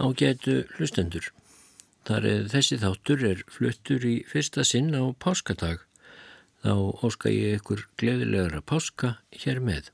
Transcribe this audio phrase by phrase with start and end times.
[0.00, 1.28] á getu hlustendur.
[2.08, 5.84] Þar er þessi þáttur er fluttur í fyrsta sinn á páskadag.
[6.64, 6.72] Þá
[7.04, 9.90] óska ég ykkur gleðilegra páska hér með.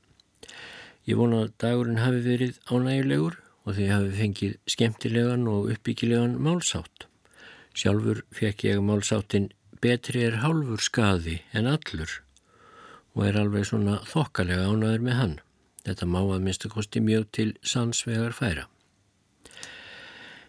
[1.07, 7.07] Ég vona að dagurinn hafi verið ánægulegur og því hafi fengið skemmtilegan og uppbyggilegan málsátt.
[7.77, 9.51] Sjálfur fekk ég málsáttin
[9.83, 12.21] betri er hálfur skaði en allur
[13.17, 15.37] og er alveg svona þokkalega ánaður með hann.
[15.87, 18.67] Þetta má að minnstu kosti mjög til sannsvegar færa.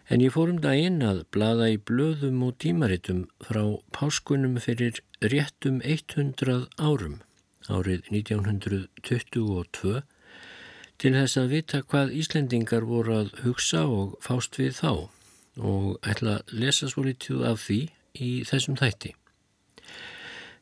[0.09, 3.61] En ég fór um daginn að blada í blöðum og tímaritum frá
[3.93, 7.19] páskunum fyrir réttum 100 árum,
[7.69, 10.01] árið 1922,
[10.97, 14.91] til þess að vita hvað Íslendingar voru að hugsa og fást við þá
[15.61, 17.81] og ætla að lesa svo litið af því
[18.17, 19.13] í þessum þætti.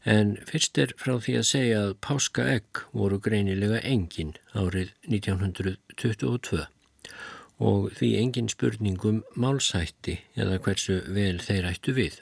[0.04, 6.68] En fyrst er frá því að segja að páskaegg voru greinilega engin árið 1922
[7.60, 12.22] og því engin spurningum málsætti eða hversu vel þeir ættu við.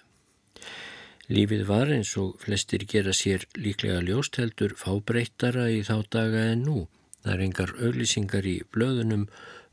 [1.27, 6.85] Lífið var eins og flestir gera sér líklega ljósteldur fábreyttara í þá daga en nú.
[7.25, 9.25] Það er engar auglýsingar í blöðunum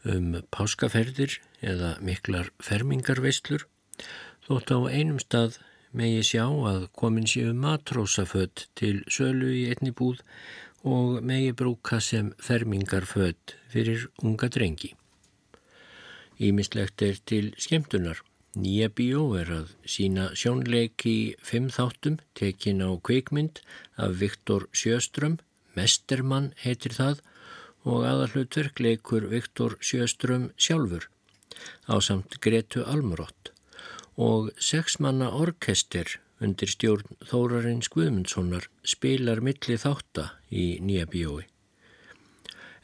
[0.09, 3.69] um páskaferðir eða miklar fermingarveislur
[4.49, 5.61] þótt á einum stað
[5.93, 10.25] megi sjá að komin séu matrósafödd til sölu í einni búð
[10.89, 14.95] og megi brúka sem fermingarfödd fyrir unga drengi.
[16.43, 18.19] Ímislegt er til skemmtunar.
[18.59, 23.63] Nýja bíó er að sína sjónleik í fimm þáttum tekin á kveikmynd
[23.97, 25.39] af Viktor Sjöström,
[25.79, 27.23] Mestermann heitir það
[27.89, 31.09] og aðalhlutverk leikur Viktor Sjöström sjálfur
[31.89, 33.53] á samt Gretu Almurott
[34.17, 41.47] og sexmanna orkester undir stjórn Þórarins Guðmundssonar spilar milli þátta í nýja bíói.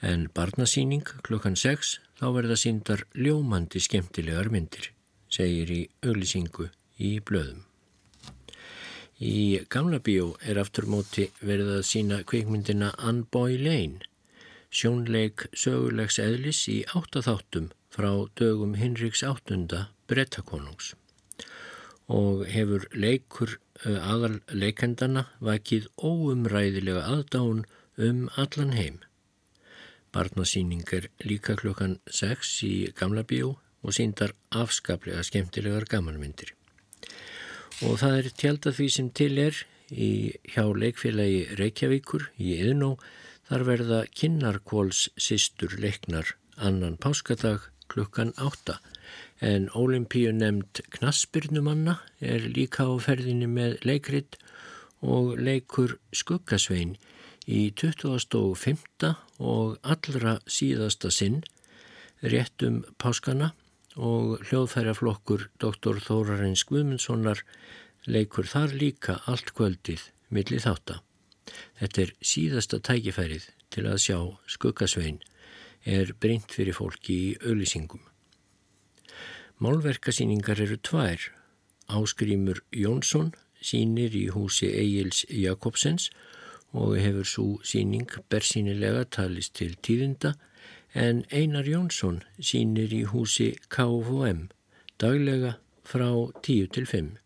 [0.00, 4.90] En barnasýning klukkan 6 þá verða síndar ljómandi skemmtilegar myndir,
[5.30, 6.68] segir í auglisingu
[6.98, 7.64] í blöðum.
[9.18, 14.04] Í gamla bíó er aftur móti verið að sína kveikmyndina Unboy Lane,
[14.70, 20.94] sjónleik sögulegs eðlis í áttaþáttum frá dögum Hinriks áttunda brettakonungs
[22.08, 27.64] og hefur leikur aðal leikendana vakið óumræðilega aðdán
[28.08, 29.02] um allan heim.
[30.12, 36.54] Barnasýning er líka klukkan 6 í gamla bíó og síndar afskaplega skemmtilegar gamanmyndir.
[37.86, 40.10] Og það er tjálta því sem til er í
[40.52, 42.96] hjá leikfélagi Reykjavíkur í Yðnó
[43.48, 48.76] þar verða Kinnarkóls sýstur leiknar annan páskadag klukkan 8
[49.40, 54.36] en Ólimpíu nefnd Knaspirnumanna er líka á ferðinni með leikrit
[55.00, 56.96] og leikur Skuggasvein
[57.48, 59.14] í 2005.
[59.38, 61.40] og allra síðasta sinn
[62.20, 63.52] réttum páskana
[63.96, 65.98] og hljóðfæraflokkur Dr.
[66.04, 67.42] Þórarins Guðmundssonar
[68.06, 70.98] leikur þar líka allt kvöldið millir þátt.
[71.80, 74.18] Þetta er síðasta tækifærið til að sjá
[74.50, 75.22] skuggasvein
[75.88, 78.02] er brynt fyrir fólki í auðlýsingum.
[79.58, 81.30] Málverkasýningar eru tvær.
[81.88, 83.32] Áskrimur Jónsson
[83.64, 86.10] sínir í húsi Egils Jakobsens
[86.72, 90.34] og hefur svo síning bersýnilega talist til tíðinda
[90.94, 94.48] en Einar Jónsson sínir í húsi KFM
[95.00, 96.10] daglega frá
[96.42, 97.16] 10 til 5.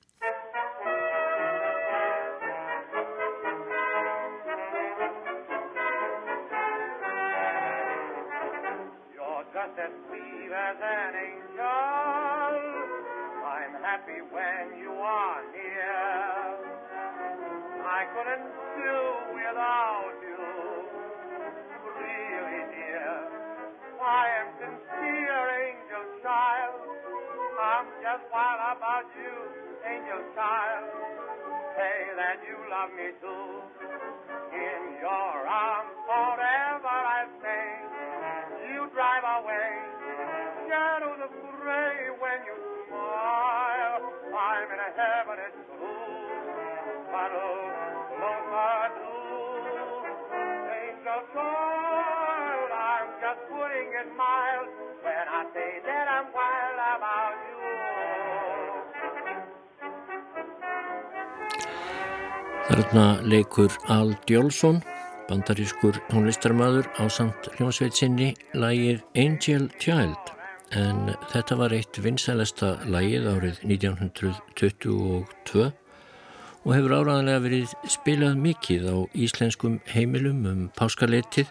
[62.92, 64.82] Þarna leikur Al Djólfsson,
[65.24, 70.32] bandarískur tónlistarmadur á samt hljómsveitsinni lægir Angel Child
[70.76, 78.96] en þetta var eitt vinsælesta lægið árið 1922 og hefur áraðanlega verið spilað mikið á
[79.24, 81.48] íslenskum heimilum um páskaleitið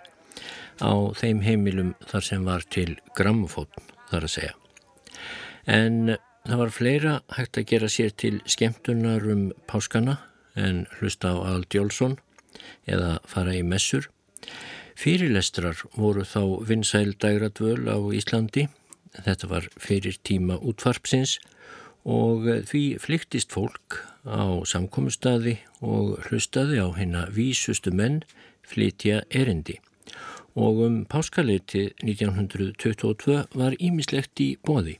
[0.77, 0.93] á
[1.25, 4.57] þeim heimilum þar sem var til grammofótn þar að segja.
[5.65, 10.21] En það var fleira hægt að gera sér til skemmtunar um páskana
[10.55, 12.17] en hlusta á Ald Jólsson
[12.87, 14.09] eða fara í messur.
[14.95, 18.67] Fyrirlestrar voru þá vinsæl dægradvöl á Íslandi.
[19.15, 21.39] Þetta var fyrir tíma útvarpsins
[22.07, 28.21] og því flyktist fólk á samkommustadi og hlustaði á hérna vísustu menn
[28.65, 29.79] flytja erindi.
[30.55, 34.97] Og um páskaleiti 1922 var ímislegt í bóði.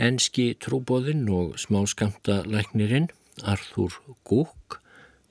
[0.00, 3.10] Enski trúbóðinn og smáskamta læknirinn
[3.42, 3.94] Arthur
[4.28, 4.80] Gúk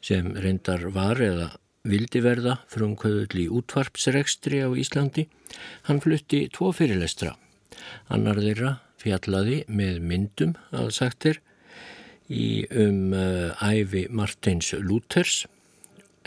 [0.01, 1.51] sem reyndar var eða
[1.87, 5.27] vildi verða frumkvöðull í útvarpsregstri á Íslandi,
[5.87, 7.35] hann flutti tvo fyrirlestra.
[8.13, 11.41] Annar þeirra fjallaði með myndum að sagtir
[12.31, 15.45] í um uh, æfi Martins Lúthers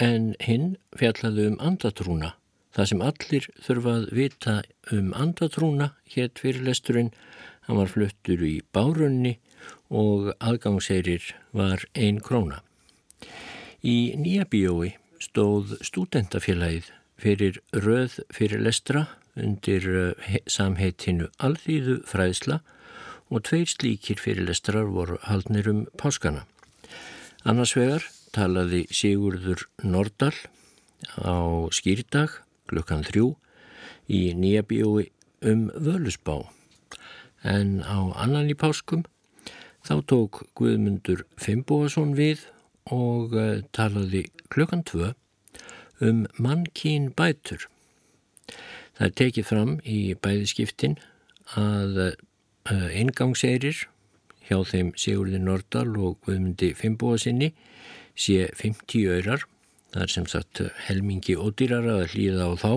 [0.01, 2.35] en hinn fjallaði um andatrúna.
[2.75, 4.55] Það sem allir þurfað vita
[4.93, 7.13] um andatrúna hétt fyrirlesturinn,
[7.69, 9.39] hann var fluttur í bárunni
[9.91, 12.63] og aðgangseirir var ein króna.
[13.85, 16.91] Í nýja bíói stóð stúdentafélagið
[17.21, 19.07] fyrir röð fyrir lestra
[19.37, 22.61] undir eh, samheitinu Alþýðu fræðsla
[23.33, 26.45] og tveir slíkir fyrirlestrar voru haldnir um páskana.
[27.45, 30.35] Annars vegar talaði Sigurður Nordal
[31.21, 32.41] á skýrdag
[32.71, 33.35] klukkan þrjú
[34.09, 35.11] í nýja bíói
[35.45, 36.45] um völusbá
[37.45, 39.05] en á annan í páskum
[39.85, 42.47] Þá tók Guðmundur Fimboðason við
[42.89, 44.23] og uh, talaði
[44.53, 45.11] klukkan tvö
[46.05, 47.67] um mannkín bætur.
[48.97, 50.97] Það er tekið fram í bæðiskiptin
[51.61, 52.09] að uh,
[52.73, 53.85] eh, eingangserir
[54.49, 57.53] hjá þeim Sigurði Nordal og Guðmundi Fimboðasinni
[58.17, 59.45] sé 50 öyrar.
[59.93, 62.73] Það er sem sagt helmingi ódýrara að hlýða á þá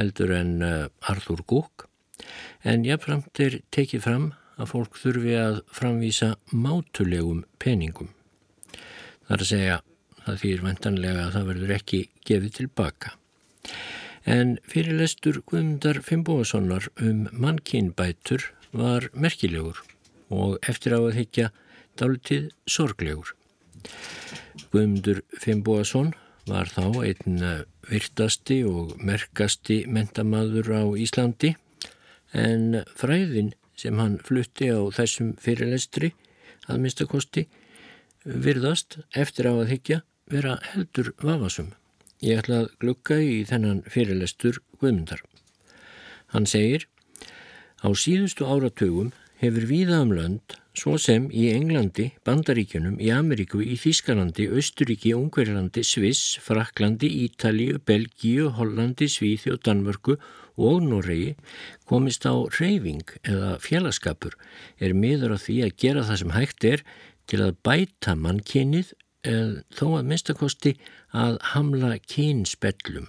[0.00, 1.84] heldur en uh, Arthur Gúk.
[2.64, 8.10] En jáfnframt er tekið fram að fólk þurfi að framvísa mátulegum peningum.
[9.26, 9.78] Það er að segja
[10.26, 13.14] að því er vendanlega að það verður ekki gefið tilbaka.
[14.28, 19.80] En fyrirlestur Guðmundar Fimboðssonar um mannkynbætur var merkilegur
[20.30, 21.48] og eftir á að higgja
[21.98, 23.32] dálitið sorglegur.
[24.70, 26.12] Guðmundur Fimboðsson
[26.50, 27.40] var þá einn
[27.88, 31.54] virtasti og merkasti mentamaður á Íslandi
[32.36, 36.12] en fræðin sem hann flutti á þessum fyrirlestri
[36.68, 37.46] að minnstakosti
[38.24, 41.72] virðast eftir á að higgja vera heldur vafasum.
[42.20, 45.24] Ég ætla að glukka í þennan fyrirlestur Guðmundar.
[46.30, 46.86] Hann segir
[47.80, 49.08] Á síðustu áratugum
[49.40, 50.10] hefur víða um
[50.76, 58.50] svo sem í Englandi, Bandaríkjunum, í Ameríku, í Þískalandi, Östuríki, Ungverlandi, Sviss, Fraklandi, Ítalíu, Belgíu,
[58.52, 60.18] Hollandi, Svíði og Danmörku
[60.60, 61.34] og Noregi
[61.88, 64.36] komist á reyfing eða félagskapur
[64.78, 66.84] er miður á því að gera það sem hægt er
[67.30, 68.92] til að bæta mannkynnið
[69.30, 70.74] eða þó að minnstakosti
[71.12, 73.08] að hamla kynspellum.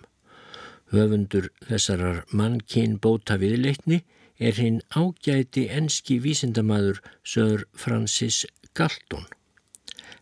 [0.92, 4.02] Höfundur þessarar mannkyn bóta viðleitni
[4.42, 8.44] er hinn ágæti enski vísindamadur Sir Francis
[8.76, 9.30] Galton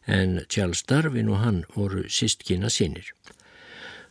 [0.10, 3.14] en Charles Darwin og hann voru sístkina sínir.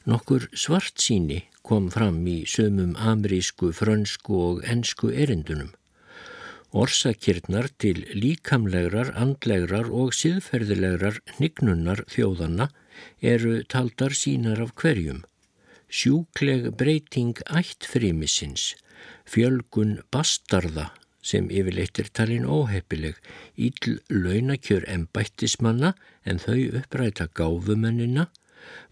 [0.08, 5.74] Nokkur svart síni kom fram í sömum amerísku, frönsku og ensku erindunum.
[6.72, 12.70] Orsakirnar til líkamlegrar, andlegrar og siðferðilegrar nignunar þjóðanna
[13.20, 15.20] eru taldar sínar af hverjum.
[15.92, 18.74] Sjúkleg breyting ættfrimisins,
[19.28, 20.88] fjölgun bastarða
[21.20, 23.16] sem yfirleitt er talin óheppileg,
[23.60, 25.92] íll launakjör embættismanna
[26.24, 28.30] en þau uppræta gáfumennina,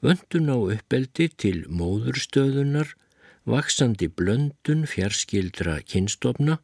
[0.05, 2.95] vöndun á uppeldi til móðurstöðunar,
[3.47, 6.59] vaksandi blöndun fjarskildra kynstofna,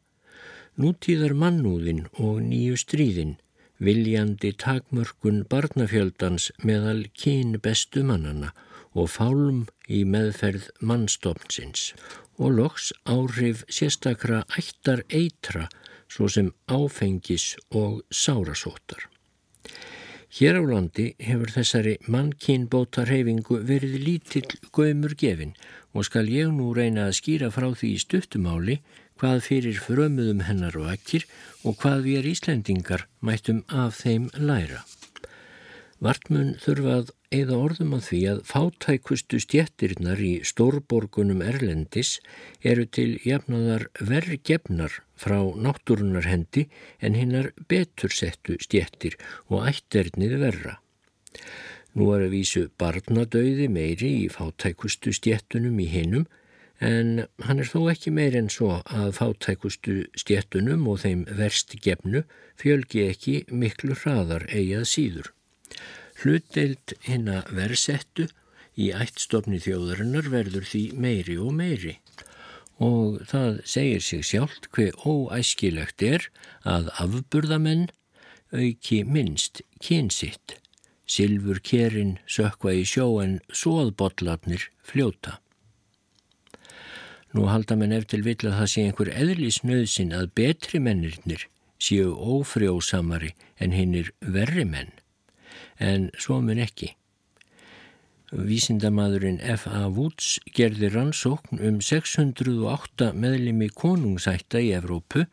[0.79, 3.37] nútíðar mannúðin og nýju stríðin,
[3.83, 8.53] viljandi takmörkun barnafjöldans meðal kyn bestu mannana
[8.93, 11.91] og fálm í meðferð mannstofnsins
[12.37, 15.67] og loks áhrif sérstakra ættar eitra
[16.09, 19.12] svo sem áfengis og sárasótar.
[20.33, 25.51] Hér á landi hefur þessari mannkynbóta reyfingu verið lítill göymur gefin
[25.93, 28.79] og skal ég nú reyna að skýra frá því í stuttumáli
[29.21, 31.27] hvað fyrir frömuðum hennar og ekkir
[31.61, 34.81] og hvað við er Íslendingar mættum af þeim læra.
[36.01, 42.17] Vartmun þurfað eða orðum að því að fátækustu stjettirnar í stórborgunum Erlendis
[42.61, 46.67] eru til jafnaðar vergefnar frá náttúrunar hendi
[47.01, 49.17] en hinnar betursettu stjettir
[49.49, 50.77] og ætternið verra.
[51.93, 56.29] Nú er að vísu barnadauði meiri í fátækustu stjettunum í hinnum
[56.83, 62.23] En hann er þó ekki meir en svo að fátækustu stjettunum og þeim verst gefnu
[62.59, 65.29] fjölgi ekki miklu hraðar eigað síður.
[66.23, 68.29] Hlutdeild hinn að versettu
[68.79, 71.97] í ættstofni þjóðarinnar verður því meiri og meiri.
[72.79, 76.29] Og það segir sig sjálft hver óæskilegt er
[76.63, 77.89] að afburðamenn
[78.53, 80.57] auki minnst kynsitt,
[81.05, 85.39] silfur kerin sökva í sjó en svoðbollarnir fljóta.
[87.33, 91.47] Nú halda menn eftir vill að það sé einhver eðlisnöðsin að betri mennirnir
[91.81, 94.91] séu ófrjósamari en hinnir verri menn,
[95.79, 96.93] en svo mun ekki.
[98.33, 99.85] Vísindamadurinn F.A.
[99.93, 105.27] Woods gerði rannsókn um 608 meðlimi konungsætta í Evrópu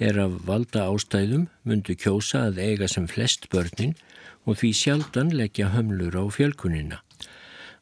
[0.00, 3.92] er af valda ástæðum mundu kjósa að eiga sem flest börnin
[4.46, 7.02] og því sjaldan leggja hömlur á fjölkunina.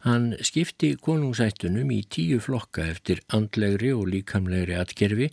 [0.04, 5.30] Hann skipti konungsættunum í tíu flokka eftir andlegri og líkamlegri atgerfi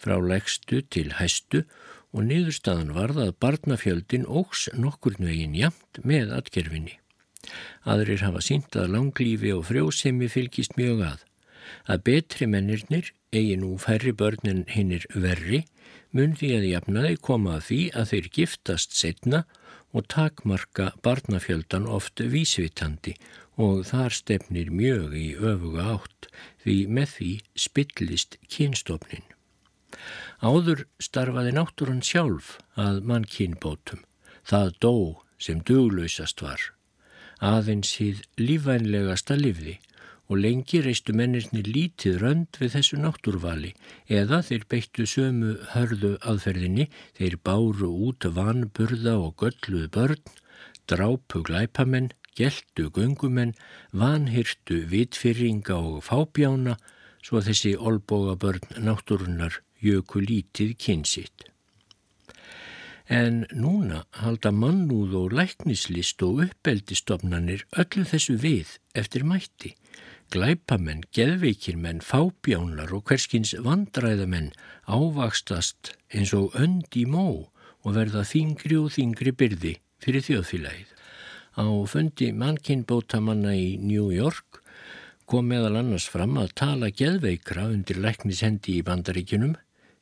[0.00, 1.64] frá legstu til hæstu
[2.14, 7.00] og niðurstaðan varð að barnafjöldin ógs nokkur nvegin jamt með atgerfinni.
[7.84, 11.24] Aðrir hafa sínt að langlífi og frjósemi fylgist mjög að.
[11.90, 15.64] Að betri mennirnir, eigi nú færri börn en hinnir verri,
[16.14, 19.42] mun því að jafnaði koma að því að þeir giftast setna
[19.94, 23.16] og takmarka barnafjöldan oft vísvitandi
[23.60, 26.30] og þar stefnir mjög í öfuga átt
[26.64, 27.32] því með því
[27.66, 29.33] spillist kynstofnin.
[30.44, 34.04] Áður starfaði náttúran sjálf að mann kynbótum.
[34.44, 34.94] Það dó
[35.40, 36.74] sem duglausast var
[37.44, 39.78] aðeins hýð lífvænlegasta livði
[40.32, 43.74] og lengi reistu mennirni lítið rönd við þessu náttúrvali
[44.20, 50.22] eða þeir beittu sömu hörðu aðferðinni, þeir báru út vanburða og gölluð börn,
[50.88, 53.52] drápu glæpamenn, geltu gungumenn,
[53.92, 56.78] vanhyrtu vitfyrringa og fábjána,
[57.20, 61.50] svo þessi olboga börn náttúrunar jöku lítið kynsitt.
[63.04, 69.74] En núna halda mannúð og læknislist og uppeldistofnanir öllu þessu við eftir mætti.
[70.32, 74.54] Glæpamenn, geðveikirmenn, fábjánar og hverskins vandræðamenn
[74.88, 77.52] ávakstast eins og önd í mó
[77.84, 80.90] og verða þingri og þingri byrði fyrir þjóðfélagið.
[81.60, 84.62] Á fundi mannkinnbótamanna í New York
[85.28, 89.54] kom meðal annars fram að tala geðveikra undir læknishendi í bandaríkunum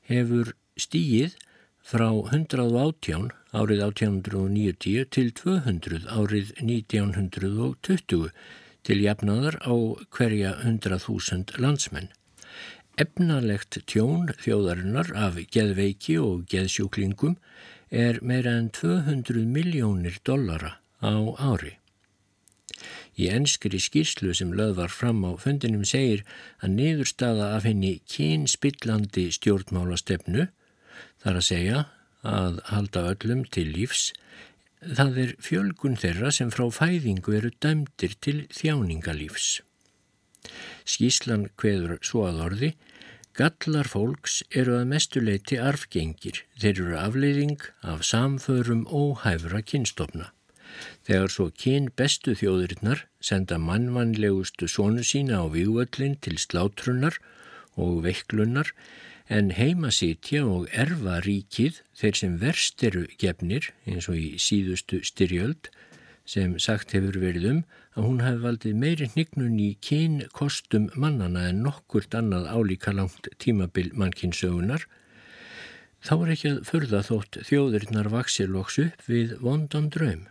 [0.09, 1.37] hefur stíið
[1.83, 8.31] frá 118 árið 1890 til 200 árið 1920
[8.87, 9.75] til jafnaðar á
[10.11, 12.11] hverja 100.000 landsmenn.
[13.01, 17.39] Efnalegt tjón þjóðarinnar af geðveiki og geðsjúklingum
[17.91, 21.82] er meira en 200 miljónir dollara á ári.
[23.21, 26.23] Í enskri skýrslu sem löð var fram á fundinum segir
[26.65, 30.47] að niðurstaða af henni kynspillandi stjórnmálastefnu
[31.23, 31.83] þar að segja
[32.23, 34.13] að halda öllum til lífs,
[34.83, 39.61] það er fjölgun þeirra sem frá fæðingu eru dæmdir til þjáningalífs.
[40.89, 42.71] Skíslan hveður svo að orði,
[43.39, 50.33] gallar fólks eru að mestuleiti arfgengir, þeir eru afleiðing af samförum óhæfra kynstofna.
[51.07, 57.19] Þegar svo kyn bestu þjóðurinnar senda mannvannlegustu sónu sína á vývöllin til slátrunar
[57.77, 58.73] og veiklunar
[59.33, 65.71] en heimasítja og erfa ríkið þeir sem verst eru gefnir eins og í síðustu styrjöld
[66.29, 67.63] sem sagt hefur verið um
[67.97, 73.29] að hún hafi valdið meiri hnignun í kyn kostum mannana en nokkurt annað álíka langt
[73.43, 74.87] tímabil mannkinsögunar
[76.03, 80.27] þá er ekki að förða þótt þjóðurinnar vaksiloks upp við vondan draum.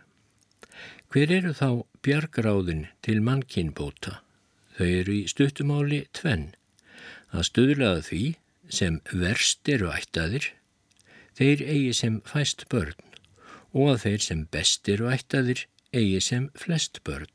[1.11, 4.21] Hver eru þá bjargráðin til mannkinbóta?
[4.77, 6.53] Þau eru í stuttumáli tvenn.
[7.33, 8.21] Það stuðlaði því
[8.77, 10.47] sem verst eru ættaðir,
[11.35, 12.95] þeir eigi sem fæst börn
[13.75, 17.27] og að þeir sem best eru ættaðir eigi sem flest börn.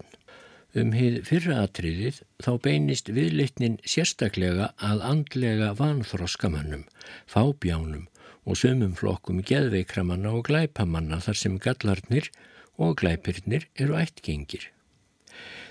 [0.72, 6.88] Um hið fyrra atriðið þá beinist viðleitnin sérstaklega að andlega vanþróskamannum,
[7.28, 8.08] fábjánum
[8.48, 12.32] og sömum flokkum geðveikramanna og glæpamanna þar sem gallarnir
[12.78, 14.70] og glæpirnir eru ættgengir.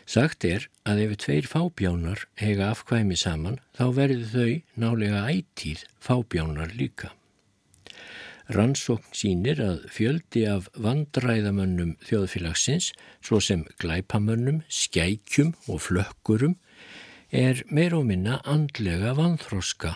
[0.05, 4.51] Sagt er að ef tveir fábjánar hega afkvæmi saman þá verður þau
[4.83, 7.12] nálega ætíð fábjánar líka.
[8.53, 12.91] Rannsókn sínir að fjöldi af vandræðamönnum þjóðfélagsins,
[13.25, 16.53] svo sem glæpamönnum, skækjum og flökkurum,
[17.33, 19.95] er meir og minna andlega vanþroska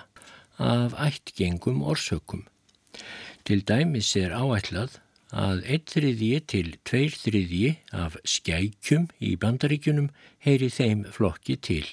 [0.57, 2.47] af ættgengum orsökum.
[3.45, 4.97] Til dæmis er áætlað
[5.29, 10.09] að eitt þriðji til tveir þriðji af skækjum í bandaríkunum
[10.41, 11.85] heyri þeim flokki til.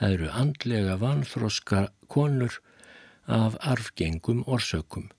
[0.00, 2.60] Það eru andlega vanþroska konur
[3.28, 5.10] af arfgengum orsökum.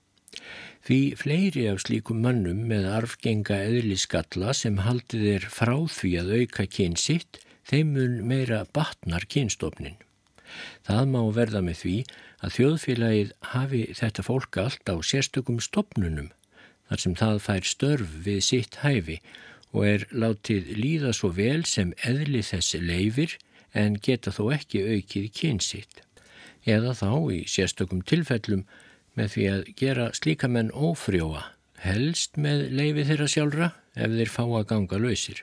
[0.82, 6.66] Því fleiri af slíkum mannum með arfgenga eðliskalla sem haldið er frá því að auka
[6.66, 10.00] kyn sitt, þeim mun meira batnar kynstofnin.
[10.82, 11.96] Það má verða með því
[12.42, 16.32] að þjóðfélagið hafi þetta fólk allt á sérstökum stopnunum
[16.92, 19.16] þar sem það fær störf við sitt hæfi
[19.72, 23.38] og er látið líða svo vel sem eðli þess leifir
[23.72, 26.02] en geta þó ekki aukið kynsitt.
[26.68, 28.66] Eða þá í sérstökum tilfellum
[29.16, 31.46] með því að gera slíka menn ófrjóa,
[31.80, 35.40] helst með leifi þeirra sjálfra ef þeir fá að ganga lausir.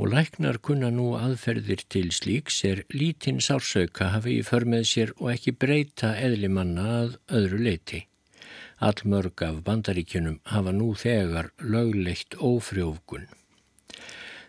[0.00, 5.14] Og læknar kunna nú aðferðir til slíks er lítinn sársauka hafi í för með sér
[5.20, 8.02] og ekki breyta eðlimanna að öðru leiti.
[8.80, 13.26] Allmörg af bandaríkjunum hafa nú þegar lögleitt ófrjófgun.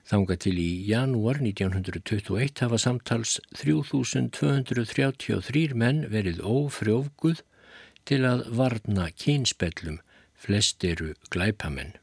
[0.05, 7.41] Þanga til í janúar 1921 hafa samtals 3233 menn verið ófrjófguð
[8.05, 9.97] til að varna kynspellum,
[10.37, 11.97] flest eru glæpamenn.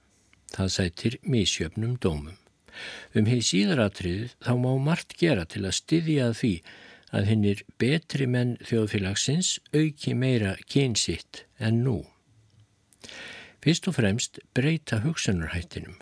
[0.52, 2.36] Það sætir mísjöfnum dómum.
[3.14, 6.62] Um heið síðaratrið þá má margt gera til að styðja því
[7.12, 12.11] að hinnir betri menn þjóðfélagsins auki meira kynsitt en nú.
[13.62, 16.00] Fyrst og fremst breyta hugsanarhættinum.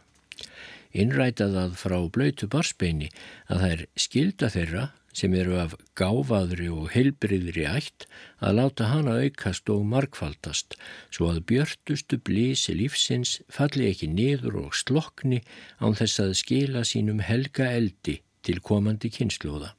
[0.90, 3.10] Innrætað að frá blöytu barsbeini
[3.52, 8.06] að er skilda þeirra sem eru af gáfaðri og heilbriðri ætt
[8.38, 10.76] að láta hana aukast og markfaldast
[11.10, 15.42] svo að björtustu blísi lífsins falli ekki niður og slokni
[15.82, 19.74] án þess að skila sínum helga eldi til komandi kynnslóða.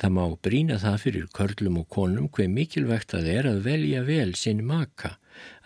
[0.00, 4.34] Það má brína það fyrir körlum og konum hver mikilvægt að er að velja vel
[4.36, 5.14] sinn maka,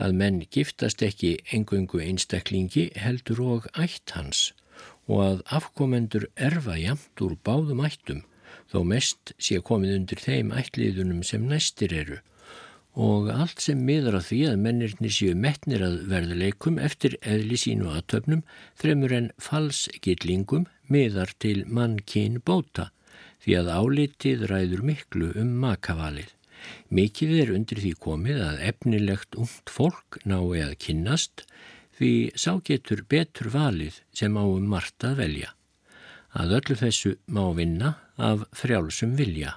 [0.04, 4.48] að menn giftast ekki engungu einstaklingi heldur og ætt hans
[5.08, 8.24] og að afkomendur erfa jamt úr báðum ættum
[8.72, 12.20] þó mest sé komið undir þeim ættliðunum sem næstir eru
[12.98, 17.92] og allt sem miður að því að mennirni séu metnir að verðleikum eftir eðli sínu
[17.94, 18.42] aðtöfnum
[18.80, 22.88] fremur en falsgillingum miðar til mannkinn bóta
[23.44, 26.37] því að álitið ræður miklu um makavalið.
[26.88, 31.44] Mikið er undir því komið að efnilegt ungt fólk nái að kynnast
[31.98, 35.54] því sá getur betur valið sem áum margt að velja.
[36.38, 39.56] Að öllu þessu má vinna af frjálsum vilja.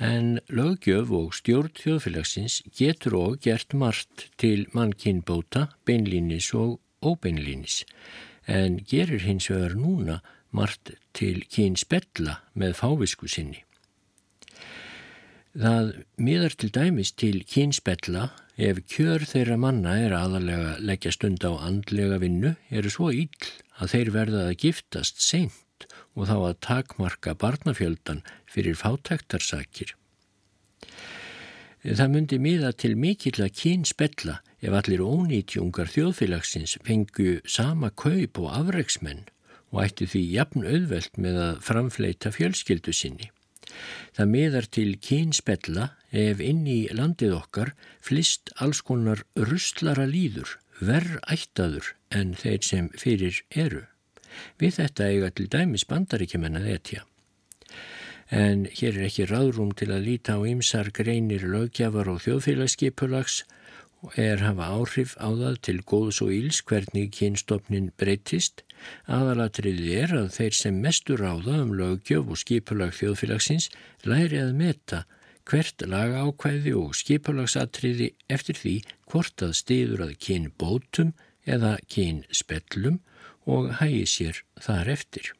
[0.00, 7.84] En lögjöf og stjórn þjóðfélagsins getur og gert margt til mannkinnbóta, beinlínis og óbeinlínis,
[8.48, 10.20] en gerir hins vegar núna
[10.56, 13.60] margt til kyn spella með fávisku sinni.
[15.50, 21.42] Það miðar til dæmis til kyn spella ef kjör þeirra manna er aðalega leggja stund
[21.42, 23.48] á andlega vinnu eru svo íll
[23.82, 29.96] að þeir verða að giftast seint og þá að takmarka barnafjöldan fyrir fátæktarsakir.
[31.82, 38.38] Það myndi miða til mikill að kyn spella ef allir ónýtjungar þjóðfélagsins fengu sama kaup
[38.38, 39.26] og afreiksmenn
[39.72, 43.32] og ætti því jafn auðvelt með að framfleita fjölskyldu sinni.
[44.16, 47.72] Það miðar til kynspella ef inn í landið okkar
[48.04, 53.84] flist alls konar rustlara líður, verð ættaður en þeir sem fyrir eru.
[54.58, 57.06] Við þetta eiga til dæmis bandaríkjumenn að etja.
[58.30, 63.42] En hér er ekki ráðrúm til að líta á ymsar greinir lögjafar og þjóðfélagsskipulags
[64.00, 68.64] og er hafa áhrif á það til góðs og íls hvernig kynstofnin breytist.
[69.06, 73.68] Aðalatriði er að þeir sem mestur áða um lögjöf og skipulag þjóðfélagsins
[74.08, 75.04] læri að meta
[75.50, 78.76] hvert laga ákvæði og skipulagsatriði eftir því
[79.10, 81.12] hvort að stiður að kyn bótum
[81.44, 83.00] eða kyn spellum
[83.50, 85.32] og hægi sér þar eftir.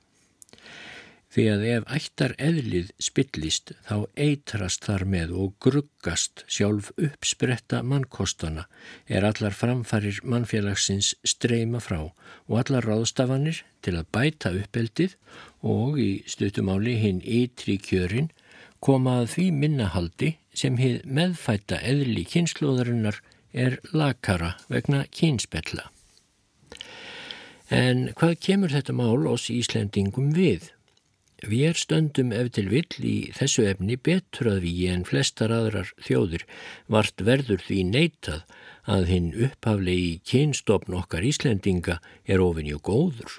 [1.31, 8.64] Því að ef ættar eðlið spillist þá eitrast þar með og gruggast sjálf uppspretta mannkostana
[9.07, 15.14] er allar framfarir mannfélagsins streyma frá og allar ráðstafanir til að bæta uppeldið
[15.62, 18.33] og í stuttumáli hinn ytri kjörin
[18.83, 23.21] koma að því minnahaldi sem hið meðfætta eðli kynnslóðarinnar
[23.55, 25.87] er lakara vegna kynspella.
[27.71, 30.73] En hvað kemur þetta mál oss Íslendingum við?
[31.40, 36.44] Við stöndum ef til vill í þessu efni betur að við en flestar aðrar þjóðir
[36.92, 38.42] vart verður því neitað
[38.85, 41.96] að hinn upphaflegi kynstofn okkar Íslendinga
[42.29, 43.38] er ofinju góður.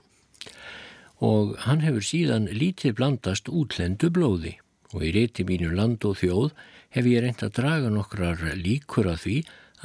[1.22, 4.56] Og hann hefur síðan lítið blandast útlendu blóði
[4.96, 6.56] og í reyti mínu land og þjóð
[6.98, 9.38] hef ég reynd að draga nokkrar líkur að því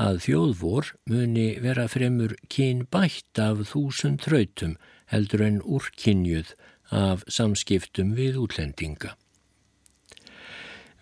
[0.07, 4.77] að þjóðvor muni vera fremur kyn bætt af þúsund þrautum
[5.13, 6.57] heldur en úrkynjuð
[6.91, 9.15] af samskiptum við útlendinga.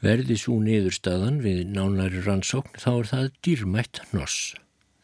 [0.04, 4.54] Verði svo niðurstaðan við nánari rannsókn þá er það dýrmætt noss.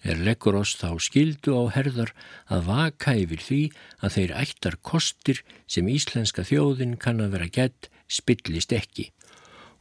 [0.00, 2.12] Er leggur oss þá skildu á herðar
[2.48, 3.62] að vaka yfir því
[4.00, 9.10] að þeir ættar kostir sem íslenska þjóðin kann að vera gett spillist ekki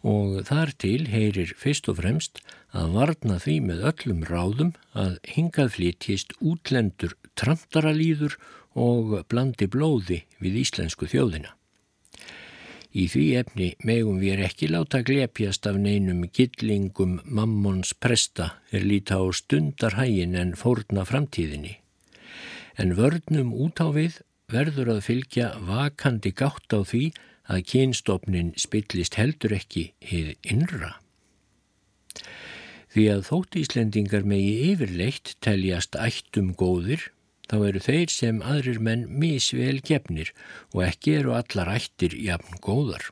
[0.06, 2.40] og þar til heyrir fyrst og fremst
[2.72, 8.38] að varna því með öllum ráðum að hingað flytjist útlendur tramtaralýður
[8.76, 11.56] og blandi blóði við íslensku þjóðina.
[12.90, 19.22] Í því efni megum við ekki láta glepjast af neinum gillingum mammons presta er líta
[19.22, 21.78] á stundarhægin en fórna framtíðinni.
[22.82, 27.12] En vörnum út á við verður að fylgja vakandi gátt á því
[27.50, 30.96] að kynstofnin spillist heldur ekki hið innra.
[32.90, 37.12] Því að þótt Íslendingar megi yfirleitt teljast ættum góðir,
[37.50, 40.34] þá eru þeir sem aðrir menn misvel gefnir
[40.74, 43.10] og ekki eru allar ættir jafn góðar.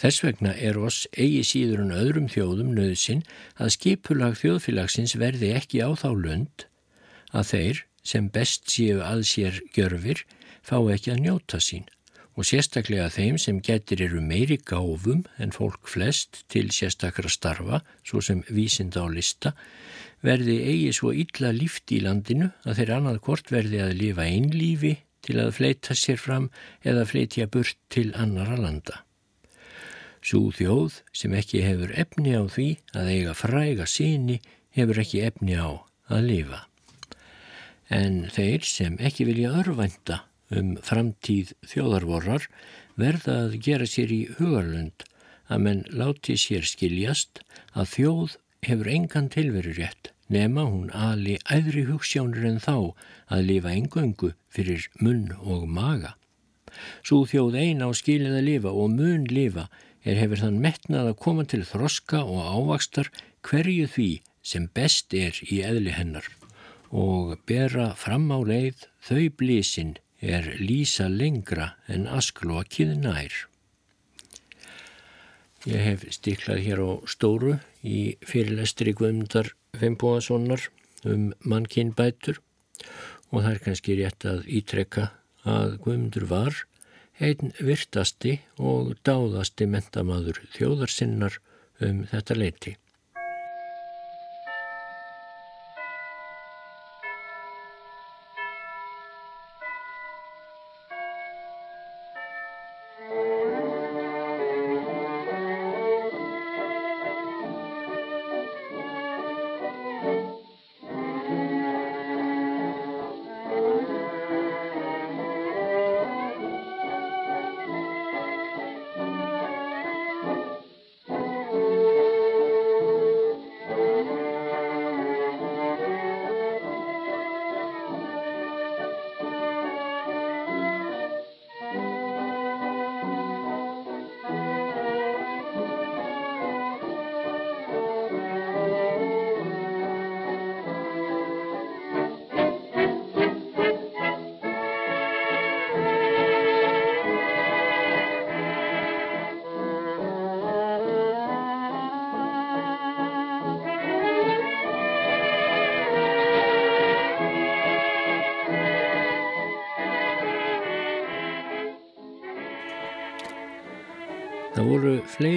[0.00, 3.22] Þess vegna er oss eigi síður en öðrum þjóðum nöðsin
[3.60, 6.66] að skipulag þjóðfélagsins verði ekki á þá lönd
[7.36, 10.24] að þeir sem best séu að sér gjörfir
[10.64, 11.88] fá ekki að njóta sín
[12.38, 18.22] og sérstaklega þeim sem getur eru meiri gáfum en fólk flest til sérstakra starfa, svo
[18.24, 19.52] sem vísinda á lista,
[20.26, 24.96] verði eigi svo illa líft í landinu að þeir annað hvort verði að lifa einlífi
[25.24, 26.48] til að fleita sér fram
[26.86, 29.02] eða fleitja burt til annara landa.
[30.20, 34.40] Svo þjóð sem ekki hefur efni á því að eiga fræga síni
[34.76, 35.80] hefur ekki efni á
[36.12, 36.60] að lifa.
[37.90, 40.20] En þeir sem ekki vilja örvænta
[40.54, 42.46] um framtíð þjóðarvorrar
[43.00, 45.06] verða að gera sér í hugarlund
[45.50, 51.84] að menn láti sér skiljast að þjóð hefur engan tilveru rétt nema hún ali æðri
[51.88, 52.74] hugssjónur en þá
[53.34, 56.14] að lifa engöngu fyrir munn og maga.
[57.02, 59.66] Svo þjóð eina á skilið að lifa og mun lifa
[60.06, 63.10] er hefur þann metnað að koma til þroska og ávakstar
[63.46, 64.10] hverju því
[64.42, 66.28] sem best er í eðli hennar
[66.90, 73.32] og bera fram á leið þau blísinn er lýsa lengra en asklokið nær.
[75.68, 80.62] Ég hef stiklað hér á stóru í fyrirlestri Guðmundar Fembóðasonar
[81.04, 82.38] um mannkinnbætur
[83.28, 85.10] og það er kannski rétt að ítrekka
[85.44, 86.62] að Guðmundur var
[87.20, 91.36] einn virtasti og dáðasti mentamaður þjóðarsinnar
[91.84, 92.74] um þetta leiti.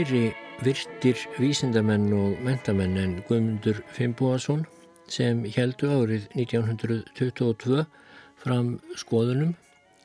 [0.03, 4.65] Fleiri virtir vísindamenn og mentamenn en Guðmundur Fimboason
[5.07, 7.85] sem heldu árið 1922
[8.41, 9.53] fram skoðunum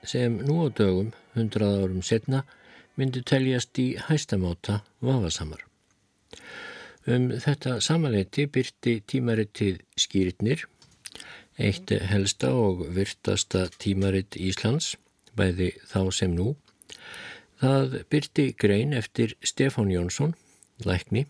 [0.06, 2.44] sem nú á dögum, 100 árum setna,
[2.94, 5.64] myndi teljast í hæstamáta vafasamar.
[7.08, 10.62] Um þetta samanleiti byrti tímarittið skýritnir,
[11.58, 14.94] eitt helsta og virtasta tímaritt Íslands,
[15.34, 16.54] bæði þá sem nú,
[17.58, 20.36] Það byrti grein eftir Stefán Jónsson,
[20.86, 21.24] lækni.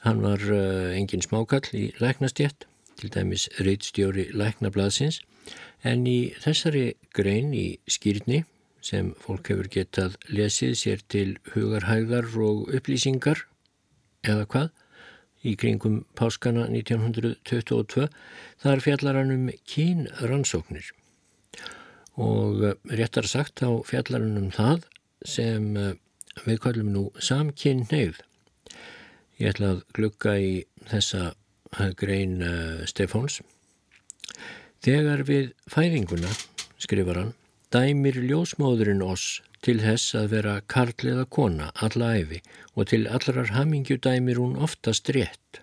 [0.00, 2.64] Hann var uh, engin smákall í læknastjett,
[2.96, 5.20] til dæmis reittstjóri læknablaðsins,
[5.84, 8.46] en í þessari grein í skýrni
[8.80, 13.44] sem fólk hefur getað lesið sér til hugarhæðar og upplýsingar,
[14.24, 14.68] eða hvað,
[15.44, 18.08] í kringum páskana 1922,
[18.64, 20.94] þar fjallar hann um kynrannsóknir.
[22.16, 24.88] Og uh, réttar sagt á fjallar hann um það
[25.26, 25.94] sem eh,
[26.46, 28.20] við kallum nú samkinn neyð.
[29.38, 30.52] Ég ætla að glukka í
[30.90, 33.40] þessa eh, grein uh, Stefáns.
[34.84, 36.30] Þegar við fæðinguna,
[36.78, 37.32] skrifar hann,
[37.74, 42.38] dæmir ljósmóðurinn oss til þess að vera karl eða kona alla æfi
[42.74, 45.62] og til allrar hamingju dæmir hún oftast rétt.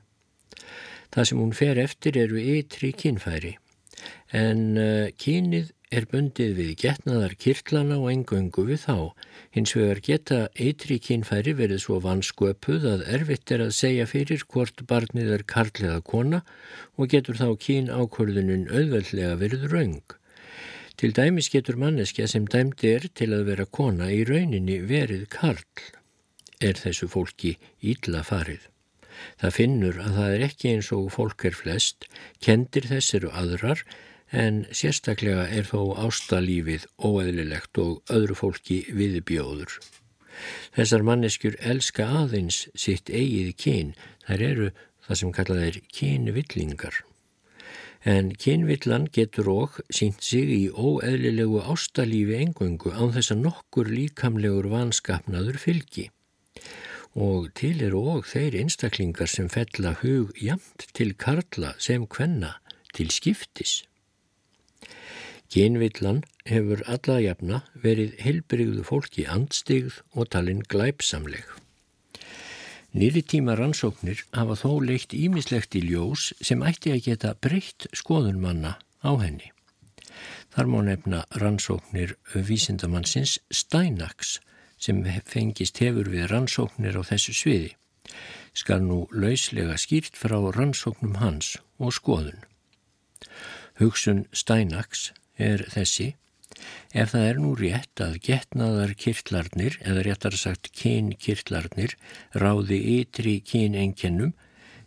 [1.15, 3.55] Það sem hún fer eftir eru ytri kynfæri
[4.35, 8.97] en uh, kynið er bundið við getnaðar kirtlana og engöngu við þá.
[9.55, 14.85] Hins vegar geta ytri kynfæri verið svo vansköpuð að erfitt er að segja fyrir hvort
[14.89, 16.43] barnið er karl eða kona
[16.97, 20.15] og getur þá kyn ákvörðunum auðveldlega verið raung.
[20.95, 25.65] Til dæmis getur manneskja sem dæmdi er til að vera kona í rauninni verið karl.
[26.63, 28.63] Er þessu fólki ídla farið?
[29.41, 32.07] Það finnur að það er ekki eins og fólk er flest,
[32.43, 33.83] kendir þess eru aðrar,
[34.35, 39.79] en sérstaklega er þó ástalífið óeðlilegt og öðru fólki viðbjóður.
[40.75, 44.71] Þessar manneskjur elska aðeins sitt eigið kyn, þær eru
[45.07, 47.03] það sem kallað er kynvillingar
[48.05, 54.69] en kynvillan getur og sínt sig í óeðlilegu ástalífi engöngu án þess að nokkur líkamlegur
[54.69, 56.05] vanskapnaður fylgi.
[57.17, 62.59] Og til eru og þeir einstaklingar sem fella hug jamt til karla sem kvenna
[62.93, 63.81] til skiptis.
[65.55, 71.45] Kynvillan hefur alla jafna verið heilbrigðu fólki andstigð og talinn glæpsamleg.
[72.91, 78.43] Nýri tíma rannsóknir hafa þó leikt ímislegt í ljós sem ætti að geta breytt skoðun
[78.43, 79.53] manna á henni.
[80.51, 84.41] Þar má nefna rannsóknir vísindamannsins Steinaks
[84.75, 87.75] sem fengist hefur við rannsóknir á þessu sviði.
[88.51, 92.43] Skal nú lauslega skýrt frá rannsóknum hans og skoðun.
[93.79, 96.13] Hugsun Steinaks er þessi
[96.95, 101.95] Ef það er nú rétt að getnaðar kirtlarnir, eða réttar sagt kynkirtlarnir,
[102.31, 104.31] ráði ytri kynenkennum,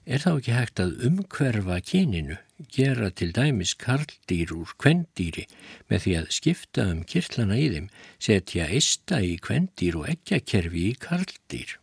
[0.09, 2.39] er þá ekki hægt að umhverfa kyninu,
[2.73, 5.45] gera til dæmis karldýr úr kvendýri
[5.91, 10.97] með því að skipta um kirtlana í þeim, setja eista í kvendýr og ekkjakerfi í
[11.05, 11.77] karldýr.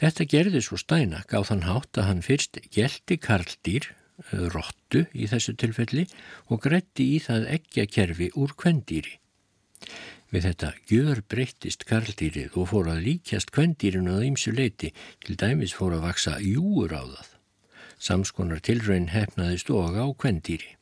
[0.00, 3.90] Þetta gerði svo Steinak á þann hátt að hann fyrst gelti karldýr
[4.54, 6.06] rottu í þessu tilfelli
[6.48, 9.18] og grætti í það eggjakerfi úr kvendýri.
[10.30, 14.92] Við þetta gjör breyttist karldýrið og fór að líkjast kvendýrinu að ýmsu leiti,
[15.24, 17.30] til dæmis fór að vaksa júur á það.
[18.00, 20.76] Samskonar tilraun hefnaðist og á kvendýri.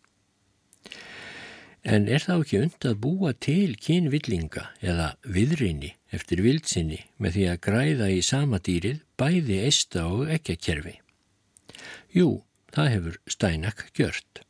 [1.89, 7.45] En er það ekki und að búa til kynvillinga eða viðrinni eftir vildsinni með því
[7.53, 10.99] að græða í sama dýrið bæði eista og ekkjakerfi?
[12.13, 12.43] Jú,
[12.75, 14.43] Það hefur Steinak gjört.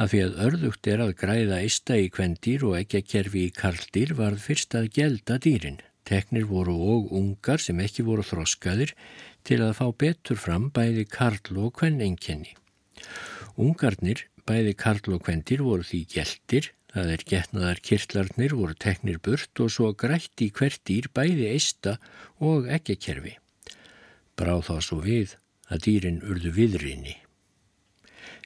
[0.00, 3.54] Af því að örðugt er að græða eista í kvendýr og ekki að kerfi í
[3.54, 5.80] karldýr varð fyrst að gelda dýrin.
[6.08, 8.94] Teknir voru og ungar sem ekki voru þroskaðir
[9.46, 12.56] til að fá betur fram bæði karl og kvennenkenni.
[13.60, 19.62] Ungarnir, bæði karl og kvendir, voru því geldir, það er getnaðar kirtlarnir voru teknir burt
[19.62, 21.98] og svo grætti hvert dýr bæði eista
[22.40, 23.36] og ekki kerfi.
[24.36, 25.36] Bráð þá svo við
[25.72, 27.16] að dýrin urðu viðrinni.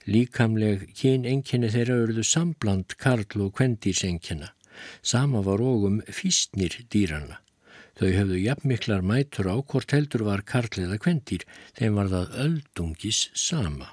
[0.07, 4.53] Líkamleg kynenginni þeirra urðu sambland karl og kvendýrsengjana.
[5.03, 7.41] Sama var ógum fýstnir dýrana.
[7.97, 11.47] Þau höfðu jafnmiklar mætur á hvort heldur var karl eða kvendýr,
[11.79, 13.89] þeim var það öldungis sama.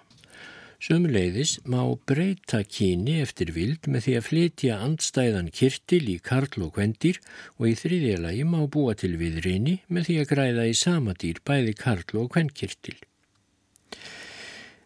[0.84, 6.74] Sumuleiðis má breyta kyni eftir vild með því að flytja andstæðan kirtil í karl og
[6.76, 7.22] kvendýr
[7.56, 11.40] og í þriðja lagi má búa til viðrinni með því að græða í sama dýr
[11.48, 13.00] bæði karl og kvenkirtil.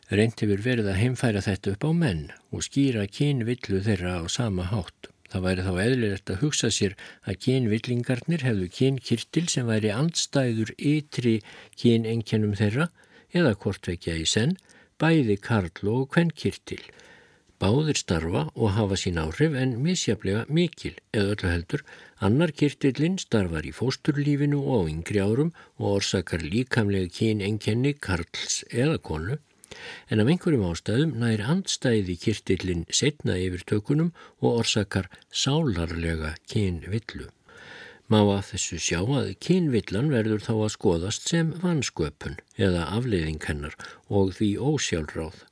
[0.08, 2.22] Reynd hefur verið að heimfæra þetta upp á menn
[2.56, 5.10] og skýra kynvillu þeirra á sama hátt.
[5.28, 6.94] Það væri þá eðlilegt að hugsa sér
[7.28, 11.34] að kynvillingarnir hefðu kynkirtil sem væri andstæður ytri
[11.76, 12.88] kynengjönum þeirra
[13.36, 14.56] eða kortvekja í senn,
[14.96, 16.80] bæði karl og kvennkirtil.
[17.58, 21.84] Báðir starfa og hafa sín áhrif en misjaflega mikil eða öllu heldur.
[22.22, 29.02] Annar kirtillinn starfar í fósturlífinu og á yngri árum og orsakar líkamlega kynengjenni karls eða
[29.02, 29.40] konu
[30.12, 35.10] en af einhverjum ástæðum nær andstæði kirtillin setna yfir tökunum og orsakar
[35.42, 37.28] sálarlega kynvillu.
[38.08, 43.76] Má að þessu sjá að kynvillan verður þá að skoðast sem vansköpun eða afleiðing hennar
[44.08, 45.47] og því ósjálfráð.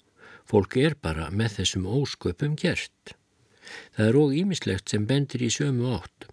[0.46, 3.16] Fólk er bara með þessum ósköpum gert.
[3.98, 6.28] Það er óg ímislegt sem bendir í sömu átt.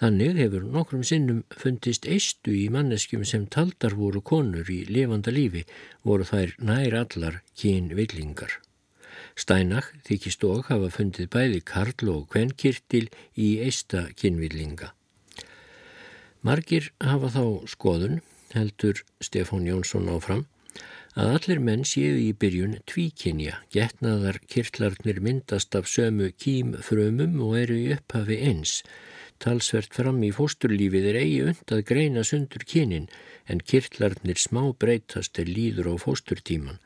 [0.00, 5.62] Þannig hefur nokkrum sinnum fundist eistu í manneskjum sem taldar voru konur í lifanda lífi
[6.02, 8.58] voru þær nær allar kyn villingar.
[9.38, 13.06] Stænach þykist og hafa fundið bæði karl og kvenkirtil
[13.38, 14.90] í eista kynvillinga.
[16.44, 18.18] Margir hafa þá skoðun,
[18.52, 20.44] heldur Stefán Jónsson áfram,
[21.14, 27.58] að allir menn séu í byrjun tvíkinja, getnaðar kirtlarnir myndast af sömu kým frumum og
[27.62, 28.80] eru í upphafi eins.
[29.42, 33.06] Talsvert fram í fósturlífið er eigi und að greina sundur kynin
[33.50, 36.78] en kirtlarnir smá breytast er líður á fósturtíman.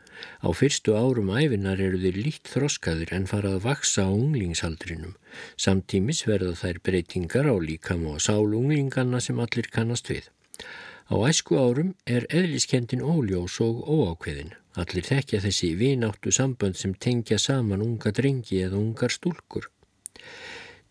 [0.43, 5.15] Á fyrstu árum æfinar eru þeir lít þroskaðir en farað að vaksa á unglingsaldrinum.
[5.57, 10.27] Samtímis verða þær breytingar á líkam og sálunglinganna sem allir kannast við.
[11.09, 14.51] Á æsku árum er eðliskendin óljós og óákveðin.
[14.77, 19.71] Allir þekkja þessi vináttu sambönd sem tengja saman unga drengi eða ungar stúlkur.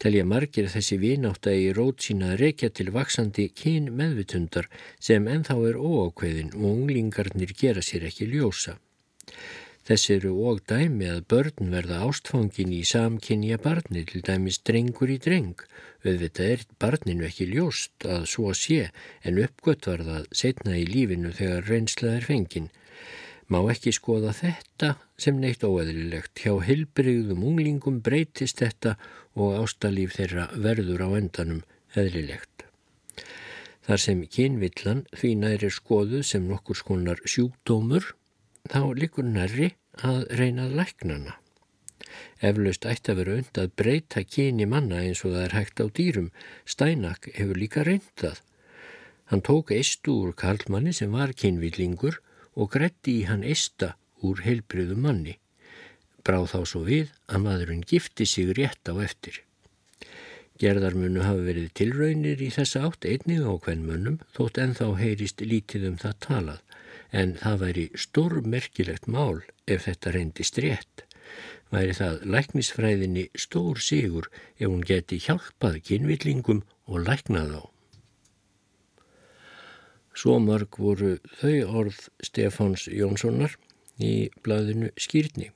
[0.02, 5.60] Telja margir þessi vinátt að í rót sína reykja til vaksandi kyn meðvitundar sem enþá
[5.70, 8.80] er óákveðin og unglingarnir gera sér ekki ljósa.
[9.88, 15.15] Þess eru og dæmi að börn verða ástfangin í samkynja barni til dæmis drengur í
[15.23, 15.62] dreng.
[16.04, 18.89] Auðvitað er barninu ekki ljóst að svo sé
[19.23, 22.67] en uppgött var það setna í lífinu þegar reynslað er fengin.
[23.47, 26.36] Má ekki skoða þetta sem neitt óeðlilegt.
[26.43, 28.97] Hjá hilbriðum unglingum breytist þetta
[29.39, 31.63] og ástalíf þeirra verður á endanum
[31.95, 32.67] eðlilegt.
[33.88, 38.17] Þar sem kynvillan því næri skoðu sem nokkur skonar sjúkdómur
[38.72, 39.74] þá likur nærri
[40.06, 41.38] að reyna læknana.
[42.48, 45.86] Eflaust ætti að vera und að breyta kyni manna eins og það er hægt á
[46.00, 46.30] dýrum.
[46.66, 48.42] Steinak hefur líka reyndað.
[49.32, 52.22] Hann tók eistu úr karlmanni sem var kynvillingur
[52.56, 55.36] og gretti í hann eista úr heilbriðu manni.
[56.24, 59.42] Bráð þá svo við að maðurinn gifti sig rétt á eftir.
[60.58, 65.92] Gerðarmunu hafi verið tilraunir í þessa átt einnig á hvern munum þótt enþá heyrist lítið
[65.92, 66.64] um það talað
[67.12, 71.04] en það væri stórmerkilegt mál ef þetta reyndist rétt.
[71.72, 77.63] Væri það læknisfræðinni stór sigur ef hún geti hjálpað kynvillingum og læknað á.
[80.17, 83.54] Svo marg voru þau orð Stefáns Jónssonar
[84.02, 85.52] í blæðinu Skýrni.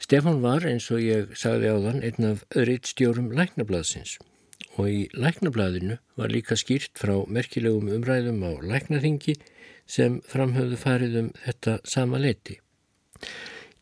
[0.00, 4.16] Stefán var, eins og ég sagði á þann, einn af öðriðstjórum læknablaðsins
[4.74, 9.36] og í læknablaðinu var líka skýrt frá merkilegum umræðum á læknaþingi
[9.86, 12.58] sem framhauðu farið um þetta sama leiti.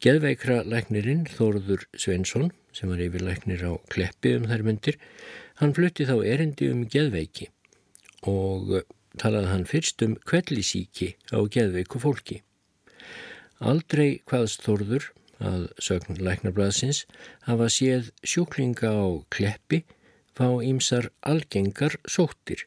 [0.03, 4.99] Geðveikra læknirinn Þóruður Svensson, sem var yfir læknir á kleppi um þær myndir,
[5.61, 7.49] hann flutti þá erindi um geðveiki
[8.27, 8.83] og
[9.21, 12.41] talaði hann fyrst um kvellisíki á geðveiku fólki.
[13.63, 15.13] Aldrei hvaðst Þóruður
[15.43, 17.05] að sögn læknarblaðsins
[17.47, 19.83] hafa séð sjúklinga á kleppi
[20.35, 22.67] fá ímsar algengar sóttir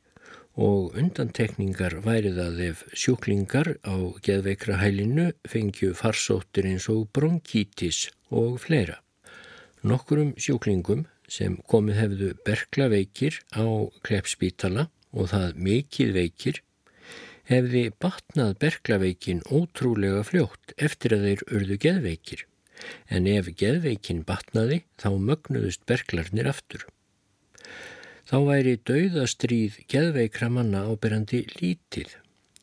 [0.55, 8.61] og undantekningar væri það ef sjúklingar á geðveikra hælinu fengju farsóttir eins og bronkítis og
[8.63, 9.01] fleira.
[9.83, 13.65] Nokkurum sjúklingum sem komið hefðu berkla veikir á
[14.05, 16.61] kleppspítala og það mikið veikir
[17.49, 22.45] hefði batnað berglaveikin ótrúlega fljótt eftir að þeir urðu geðveikir,
[23.09, 26.87] en ef geðveikin batnaði þá mögnuðust berglarnir aftur.
[28.25, 32.15] Þá væri dauðastríð geðveikra manna áberandi lítið.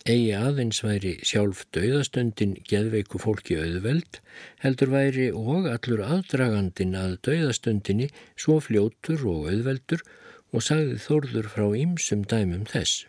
[0.03, 4.19] Egi aðeins væri sjálf dauðastöndin geðveiku fólki auðveld,
[4.65, 10.03] heldur væri og allur aðdragandin að dauðastöndinni svo fljótur og auðveldur
[10.51, 13.07] og sagði þórður frá ýmsum dæmum þess.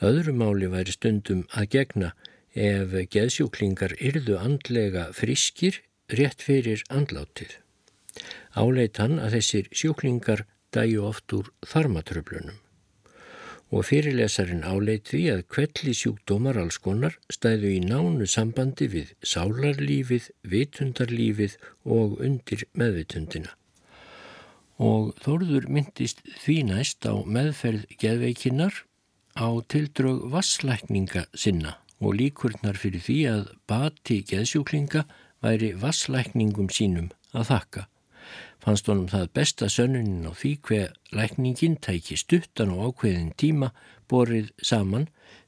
[0.00, 2.14] Öðru máli væri stundum að gegna
[2.56, 7.58] ef geðsjúklingar yrðu andlega friskir rétt fyrir andlátið.
[8.56, 12.58] Áleit hann að þessir sjúklingar dæju oft úr þarmatröflunum
[13.68, 20.30] og fyrirlesarin áleit því að kvelli sjúkdómar alls konar stæðu í nánu sambandi við sálarlífið,
[20.42, 23.52] vitundarlífið og undir meðvitundina.
[24.78, 28.84] Og Þórður myndist því næst á meðferð geðveikinnar
[29.36, 35.04] á tildrög vasslækninga sinna og líkurnar fyrir því að bati geðsjúklinga
[35.44, 37.88] væri vasslækningum sínum að þakka
[38.68, 43.70] fannst honum það besta sönnunin á því hver lækningin tæki stuttan og ákveðin tíma
[44.12, 45.06] borið saman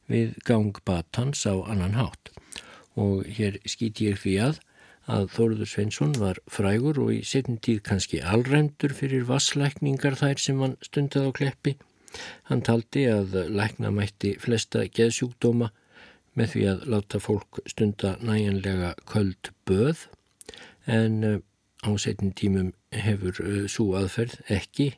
[0.08, 2.30] við gangbatans á annan hátt.
[2.96, 4.60] Og hér skýti ég fyrir að
[5.10, 10.60] að Þóruður Sveinsson var frægur og í setjum tíð kannski allrændur fyrir vasslækningar þær sem
[10.62, 11.76] hann stundið á kleppi.
[12.48, 15.72] Hann taldi að lækna mætti flesta geðsjúkdóma
[16.38, 20.06] með því að láta fólk stunda næjanlega köld böð
[20.86, 21.42] en
[21.86, 24.92] á setjum tímum hefur uh, svo aðferð ekki,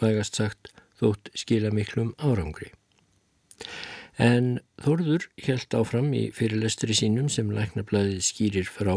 [0.00, 2.72] vægast sagt, þótt skila miklum árangri.
[4.18, 8.94] En Þorður helt áfram í fyrirlestri sínum sem læknablaðið skýrir frá.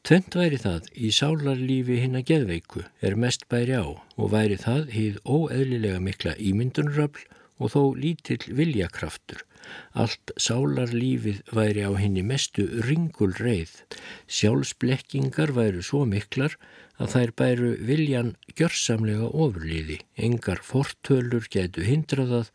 [0.00, 4.94] Tvent væri það í sálarlífi hinn að geðveiku er mest bæri á og væri það
[4.94, 7.26] hýð óeðlilega mikla ímyndunröfl
[7.60, 9.44] og þó lítill viljakraftur.
[9.92, 13.72] Allt sálarlífið væri á henni mestu ringul reið.
[14.26, 16.56] Sjálfsblekkingar væru svo miklar
[17.00, 20.00] að þær bæru viljan gjörsamlega ofurliði.
[20.16, 22.52] Engar fortölur getu hindraðað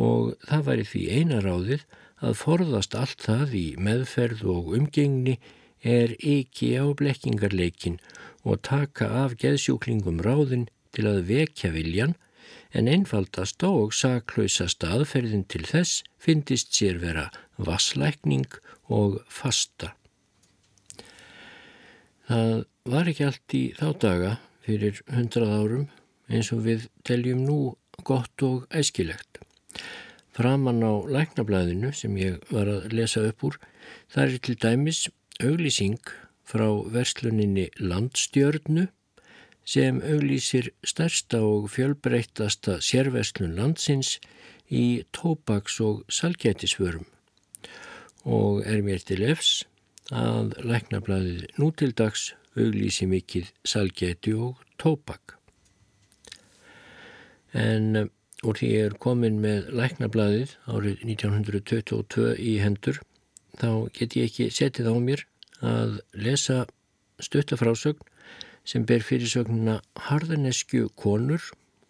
[0.00, 1.86] og það væri því einaráðið
[2.20, 5.38] að forðast allt það í meðferð og umgengni
[5.80, 7.96] er ekki á blekkingarleikin
[8.44, 12.16] og taka af geðsjúklingum ráðin til að vekja viljan
[12.76, 18.46] en einfaldast og saklausast aðferðin til þess fyndist sér vera vasslækning
[18.90, 19.94] og fasta.
[22.30, 24.32] Það var ekki allt í þá daga
[24.66, 25.86] fyrir hundrað árum
[26.30, 27.58] eins og við teljum nú
[28.06, 29.40] gott og æskilegt.
[30.30, 33.58] Framan á læknablaðinu sem ég var að lesa upp úr,
[34.08, 35.00] það er til dæmis
[35.42, 35.98] auglýsing
[36.46, 38.86] frá versluninni Landstjörnu
[39.64, 44.18] sem auglýsir stærsta og fjölbreyttasta sérverslun landsins
[44.70, 47.06] í tópaks- og salgætisvörum
[48.24, 49.64] og er mér til efs
[50.10, 55.36] að læknablaðið nútildags auglýsi mikið salgæti og tópak.
[57.54, 58.08] En eh,
[58.42, 63.00] úr því ég er komin með læknablaðið árið 1922 í hendur
[63.60, 65.24] þá get ég ekki setið á mér
[65.60, 66.64] að lesa
[67.20, 68.06] stuttafrásögn
[68.70, 71.42] sem ber fyrirsögnuna Harðaneskju konur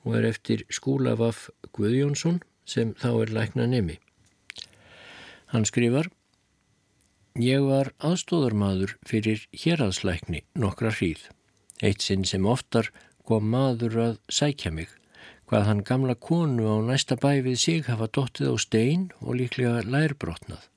[0.07, 3.99] og er eftir Skúlafaf Guðjónsson sem þá er lækna nemi.
[5.53, 6.09] Hann skrifar
[7.41, 11.29] Ég var aðstóðarmadur fyrir héraðslækni nokkra hríð.
[11.85, 12.91] Eitt sinn sem oftar
[13.29, 14.91] kom maður að sækja mig
[15.51, 19.83] hvað hann gamla konu á næsta bæ við sig hafa dottið á stein og líklega
[19.83, 20.69] lærbrotnað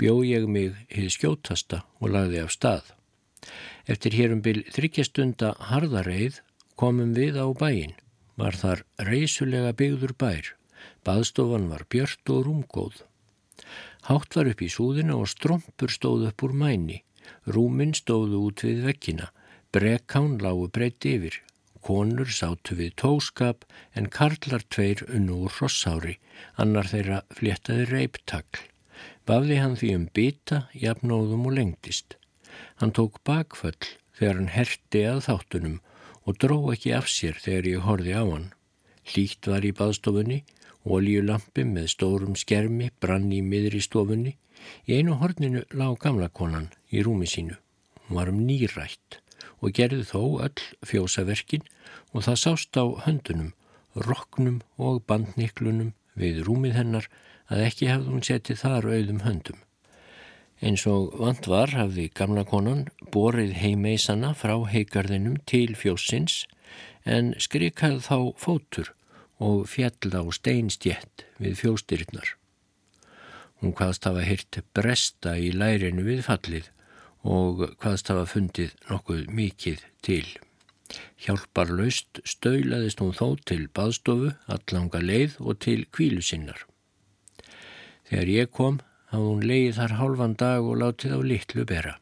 [0.00, 2.86] bjó ég mig hið skjótasta og lagði af stað.
[3.88, 6.40] Eftir hérum byl þryggjastunda harðareið
[6.80, 7.94] komum við á bæin.
[8.40, 10.54] Var þar reysulega byggður bær.
[11.04, 13.02] Baðstofan var björnt og rúmgóð.
[14.08, 17.02] Hátt var upp í súðina og strompur stóð upp úr mæni.
[17.44, 19.28] Rúmin stóðu út við vekkina.
[19.72, 21.36] Brekkán lágu breytt yfir.
[21.84, 23.64] Konur sátu við tóskap
[23.96, 26.18] en karlar tveir unnu úr rossári.
[26.60, 28.64] Annar þeirra fléttaði reiptakl.
[29.28, 32.19] Bafði hann því um bytta, jafnóðum og lengtist.
[32.80, 33.78] Hann tók bakföll
[34.18, 35.78] þegar hann herti að þáttunum
[36.26, 38.50] og dró ekki af sér þegar ég horfi á hann.
[39.10, 40.42] Hlýtt var í baðstofunni,
[40.84, 44.36] oljulampi með stórum skermi brann í miðri stofunni.
[44.86, 47.56] Í einu horninu lág gamla konan í rúmi sínu.
[48.06, 49.20] Hún var um nýrætt
[49.60, 51.64] og gerði þó öll fjósaverkin
[52.12, 53.52] og það sást á höndunum,
[53.94, 57.08] roknum og bandniklunum við rúmið hennar
[57.50, 59.58] að ekki hafði hún setið þar auðum höndum.
[60.60, 62.82] Eins og vant var hafði gamla konan
[63.14, 66.42] borið heimeisana frá heigarðinum til fjósins
[67.08, 68.90] en skrikað þá fótur
[69.40, 72.36] og fjall á steinstjett við fjóstyrnar.
[73.60, 76.68] Hún hvaðst hafa hyrt bresta í lærinu við fallið
[77.24, 80.26] og hvaðst hafa fundið nokkuð mikið til.
[81.20, 86.66] Hjálpar laust stöulaðist hún þó til baðstofu, allanga leið og til kvílu sinnar.
[88.08, 88.80] Þegar ég kom
[89.10, 91.94] hafði hún leið þar hálfan dag og látið á litlu bera.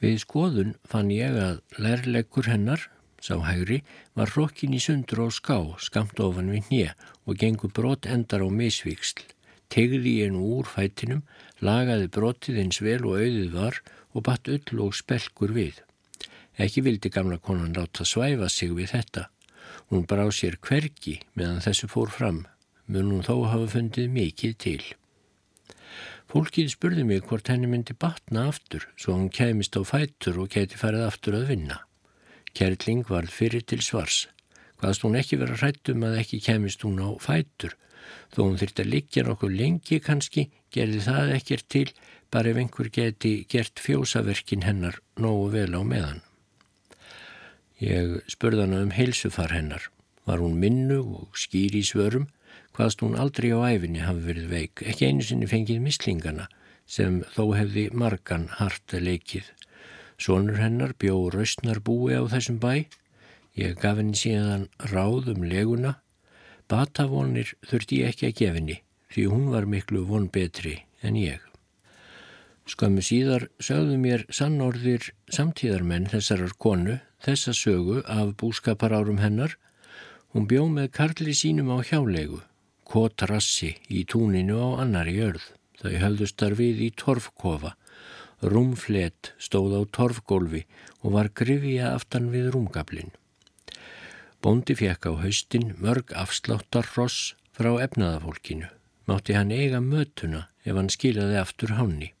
[0.00, 2.86] Við skoðun fann ég að lærleggur hennar,
[3.20, 3.82] sá hægri,
[4.16, 6.94] var rokkin í sundur og ská skamt ofan við hnje
[7.28, 9.26] og gengur brot endar á misvíksl.
[9.70, 11.20] Tegði ég nú úr fætinum,
[11.60, 13.82] lagaði brotið eins vel og auðið var
[14.16, 15.76] og batt öll og spelkur við.
[16.58, 19.28] Ekki vildi gamla konan láta svæfa sig við þetta.
[19.92, 22.42] Hún brá sér hvergi meðan þessu fór fram
[22.90, 24.82] mun hún þó hafa fundið mikið til.
[26.30, 30.78] Fólkið spurði mig hvort henni myndi batna aftur svo hún kæmist á fætur og geti
[30.78, 31.80] farið aftur að vinna.
[32.54, 34.28] Kerling varð fyrir til svars.
[34.78, 37.74] Hvaðst hún ekki vera hrættum að ekki kæmist hún á fætur.
[38.30, 41.86] Þó hún þurfti að liggja nokkuð lengi kannski, gerði það ekkert til,
[42.30, 46.22] bara ef einhver geti gert fjósaverkin hennar nógu vel á meðan.
[47.82, 49.90] Ég spurði hana um heilsufar hennar.
[50.30, 52.30] Var hún minnu og skýri í svörum
[52.80, 56.46] hvaðst hún aldrei á æfinni hafi verið veik, ekki einu sinni fengið mislingana
[56.88, 59.44] sem þó hefði margan harta leikið.
[60.16, 62.88] Sónur hennar bjó raustnar búi á þessum bæ,
[63.60, 65.98] ég gaf henni síðan ráð um leguna,
[66.72, 68.80] batavonir þurfti ég ekki að gefinni
[69.12, 71.40] því hún var miklu von betri en ég.
[72.64, 79.58] Skömmu síðar sögðu mér sannorðir samtíðarmenn þessarar konu þessa sögu af búskaparárum hennar.
[80.32, 82.46] Hún bjó með karli sínum á hjálegu
[82.90, 85.44] kotrassi í túninu á annari jörð.
[85.80, 87.76] Þau höfðu starfið í torfkofa.
[88.42, 90.64] Rúmflet stóð á torfgólfi
[91.04, 93.12] og var grifja aftan við rúmgablin.
[94.40, 98.70] Bóndi fekk á haustin mörg afsláttarross frá efnaðafólkinu.
[99.06, 102.12] Mátti hann eiga mötuna ef hann skilaði aftur háni.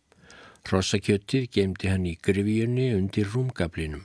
[0.68, 4.04] Rossakjötið gemdi hann í grifjunni undir rúmgablinum.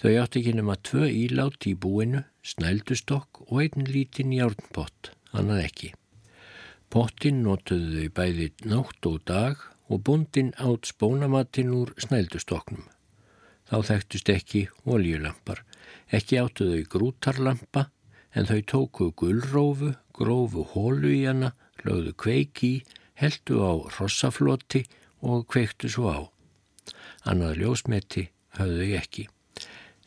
[0.00, 5.92] Þau átti ekki nema tvö ílátt í búinu, snældustokk og einn lítinn járnpott, annað ekki.
[6.94, 12.86] Pottin notuðu þau bæði nátt og dag og bundin átt spónamatinn úr snældustoknum.
[13.68, 15.64] Þá þekktust ekki oljulampar,
[16.14, 17.88] ekki áttu þau grútarlampa
[18.34, 21.54] en þau tóku gullrófu, grófu hólu í hana,
[21.84, 22.72] lögðu kveiki,
[23.18, 24.84] heldu á rossafloti
[25.24, 26.20] og kveiktu svo á.
[27.24, 28.28] Annað ljósmeti
[28.58, 29.28] höfðu þau ekki.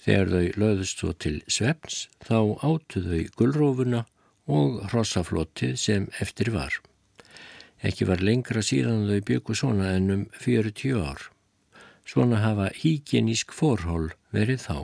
[0.07, 4.05] Þegar þau löðust svo til svefns þá áttu þau gullrófuna
[4.47, 6.73] og rossaflotið sem eftir var.
[7.85, 11.27] Ekki var lengra síðan þau byggu svona en um 40 ár.
[12.07, 14.77] Svona hafa híkjenísk forhól verið þá.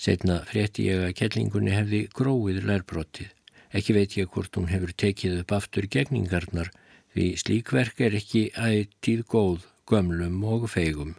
[0.00, 3.30] Setna frétti ég að kellingunni hefði gróið lærbrotið.
[3.70, 6.72] Ekki veit ég hvort hún hefur tekið upp aftur gegningarnar
[7.14, 11.14] því slíkverk er ekki ættíð góð, gömlum og feigum.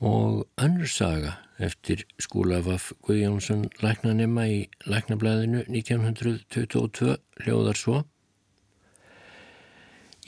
[0.00, 4.58] Og önnur saga eftir skúlafaf Guðjónsson læknanema í
[4.88, 8.02] læknablaðinu 1922 hljóðar svo.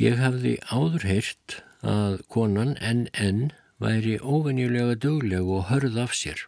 [0.00, 3.50] Ég hafði áður heyrt að konan NN
[3.82, 6.46] væri óvenjulega dögleg og hörð af sér.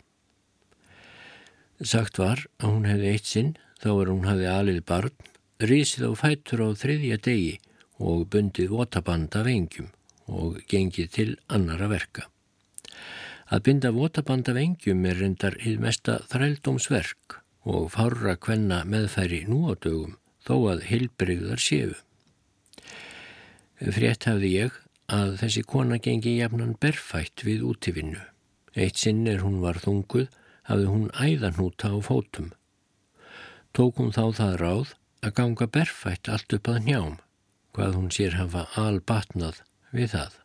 [1.83, 5.33] Sagt var að hún hefði eitt sinn þá er hún hafði alið barn
[5.65, 7.57] risið á fætur á þriðja degi
[8.03, 9.91] og bundið votaband af engjum
[10.31, 12.29] og gengið til annara verka.
[13.55, 17.37] Að binda votaband af engjum er reyndar hið mesta þrældómsverk
[17.71, 21.93] og fárra kvenna meðfæri nú á dögum þó að hilbreyðar séu.
[23.79, 28.27] Frétt hafði ég að þessi kona gengi jafnan berfætt við útivinnu.
[28.75, 30.35] Eitt sinn er hún var þunguð
[30.67, 32.51] hafði hún æðanúta á fótum.
[33.71, 37.19] Tók hún þá það ráð að ganga berfætt allt upp að njám,
[37.71, 39.63] hvað hún sér hafa albatnað
[39.95, 40.44] við það.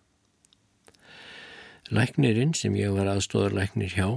[1.90, 4.08] Læknirinn sem ég var aðstóðarlæknir hjá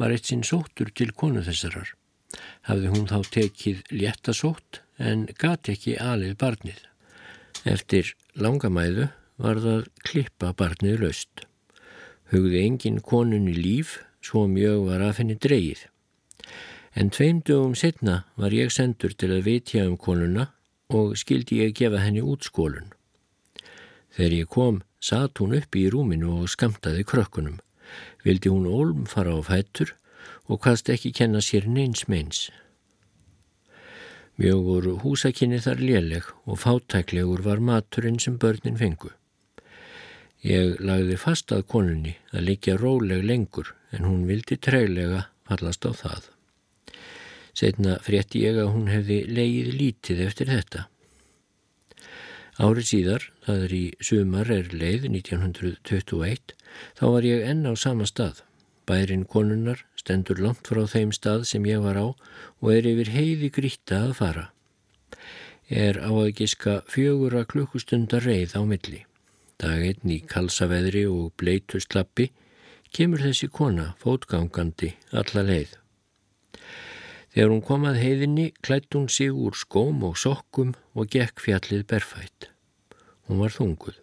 [0.00, 1.94] var eitt sinn sóttur til konu þessarar.
[2.68, 6.82] Hafði hún þá tekið léttasótt en gati ekki alið barnið.
[7.64, 9.08] Eftir langamæðu
[9.40, 11.46] var það klippa barnið laust.
[12.32, 15.86] Hugði engin konunni líf, svo mjög var að finni dreyið.
[16.94, 20.50] En tveim dögum setna var ég sendur til að vitja um konuna
[20.92, 22.92] og skildi ég gefa henni út skólun.
[24.12, 27.58] Þegar ég kom, satt hún upp í rúminu og skamtaði krökkunum.
[28.24, 29.96] Vildi hún ólm fara á fættur
[30.46, 32.50] og hvaðst ekki kenna sér neins meins.
[34.40, 39.10] Mjög voru húsakinni þar léleg og fátæklegur var maturinn sem börnin fengu.
[40.42, 45.92] Ég lagði fast að konunni að líka róleg lengur en hún vildi treylega fallast á
[45.94, 46.22] það.
[47.52, 50.86] Setna frétti ég að hún hefði leið lítið eftir þetta.
[52.62, 56.52] Árið síðar, það er í sumar er leið 1921,
[56.94, 58.44] þá var ég enn á sama stað.
[58.86, 63.50] Bærin konunnar stendur langt frá þeim stað sem ég var á og er yfir heiði
[63.56, 64.44] gríta að fara.
[65.66, 69.02] Er á að giska fjögura klukkustundar reið á milli.
[69.58, 72.28] Daginn í kalsaveðri og bleitustlappi
[72.94, 75.74] kemur þessi kona fótgangandi alla leið.
[77.34, 81.86] Þegar hún kom að heiðinni klætt hún sig úr skóm og sokkum og gekk fjallið
[81.90, 82.51] berfætt.
[83.28, 84.00] Hún var þunguð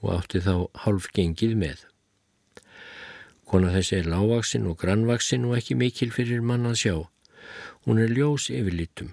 [0.00, 0.54] og átti þá
[0.84, 1.86] hálf gengið með.
[3.50, 6.94] Kona þessi er lágvaksinn og grannvaksinn og ekki mikil fyrir mann að sjá.
[7.84, 9.10] Hún er ljós yfirlitum.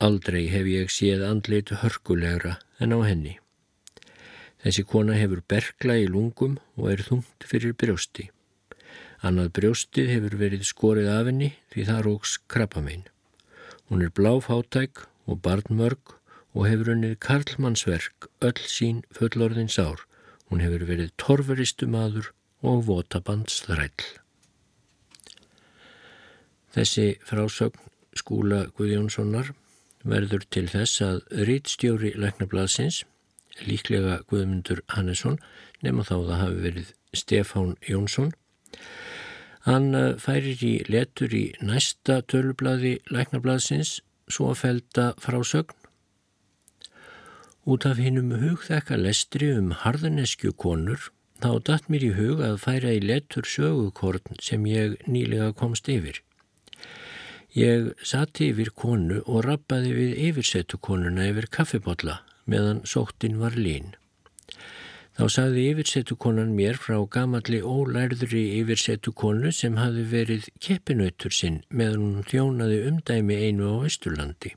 [0.00, 3.38] Aldrei hef ég séð andleitu hörkulegra en á henni.
[4.60, 8.28] Þessi kona hefur bergla í lungum og er þungt fyrir brjósti.
[9.24, 13.06] Annað brjóstið hefur verið skorið af henni því það róks krabbamein.
[13.88, 16.19] Hún er bláfátæk og barnmörg
[16.54, 20.02] og hefur unnið karlmannsverk öll sín fullorðins ár.
[20.50, 22.32] Hún hefur verið torfuristu maður
[22.66, 24.06] og votabandsþræll.
[26.74, 27.88] Þessi frásögn
[28.18, 29.52] skúla Guðjónssonar
[30.06, 33.04] verður til þess að rítstjóri Læknablasins,
[33.66, 35.38] líklega Guðmundur Hannesson,
[35.82, 38.32] nema þá það hafi verið Stefán Jónsson,
[39.68, 43.98] Hann eh, færir í letur í næsta tölublaði læknablaðsins
[44.30, 45.76] svo að felda frásögn.
[47.68, 51.10] Út af hinnum hugþekka lestri um harðaneskju konur
[51.44, 56.22] þá datt mér í hug að færa í letur sögukorn sem ég nýlega komst yfir.
[57.52, 63.92] Ég satt yfir konu og rappaði við yfirsetu konuna yfir kaffibotla meðan sóttin var lín.
[65.20, 72.28] Þá sagði yfirsetukonan mér frá gamalli ólærðri yfirsetukonu sem hafi verið keppinautur sinn meðan hún
[72.30, 74.54] þjónaði umdæmi einu á Östurlandi.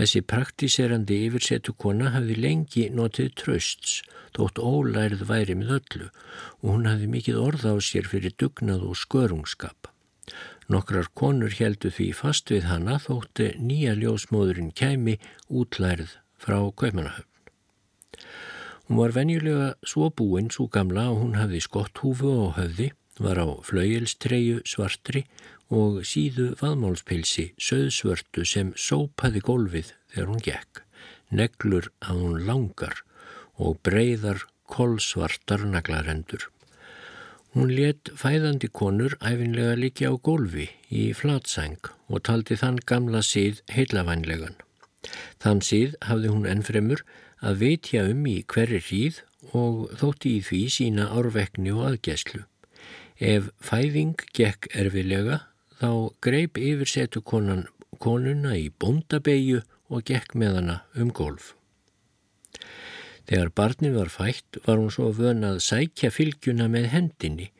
[0.00, 3.98] Þessi praktíserandi yfirsetu kona hafði lengi notið trösts,
[4.32, 8.96] þótt ólærið væri með öllu og hún hafði mikið orða á sér fyrir dugnað og
[8.96, 9.90] skörungskap.
[10.72, 15.18] Nokkrar konur heldu því fast við hana þótti nýja ljósmóðurinn kæmi
[15.52, 17.28] útlærið frá Kaupanahöfn.
[18.88, 22.88] Hún var venjulega svo búinn svo gamla að hún hafði skott húfu og höfði,
[23.20, 25.26] var á flaujelstreju svartri
[25.70, 30.82] og síðu vaðmálspilsi söðsvörtu sem sópaði gólfið þegar hún gekk,
[31.30, 33.04] neglur að hún langar
[33.60, 36.48] og breyðar kolsvartar naglarendur.
[37.54, 43.62] Hún let fæðandi konur æfinlega líki á gólfi í flatsæng og taldi þann gamla síð
[43.74, 44.54] heilavænlegan.
[45.42, 47.02] Þann síð hafði hún ennfremur
[47.40, 49.22] að vitja um í hverri hríð
[49.56, 52.44] og þótti í því sína árvekni og aðgæslu.
[53.18, 55.40] Ef fæðing gekk erfilega
[55.80, 57.66] þá greip yfirsetu konan
[58.00, 61.54] konuna í bóndabegju og gekk með hana um golf.
[63.30, 67.50] Þegar barnin var fætt var hún svo vön að sækja fylgjuna með hendinni,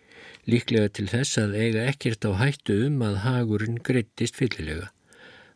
[0.50, 4.90] líklega til þess að eiga ekkert á hættu um að hagurinn greittist fyllilega.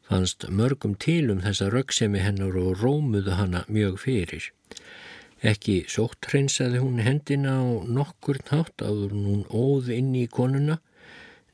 [0.04, 4.50] Fannst mörgum til um þessa röggsemi hennar og rómuðu hana mjög fyrir.
[5.44, 10.78] Ekki sótt hreinsaði hún hendina á nokkur nátt áður hún óð inn í konuna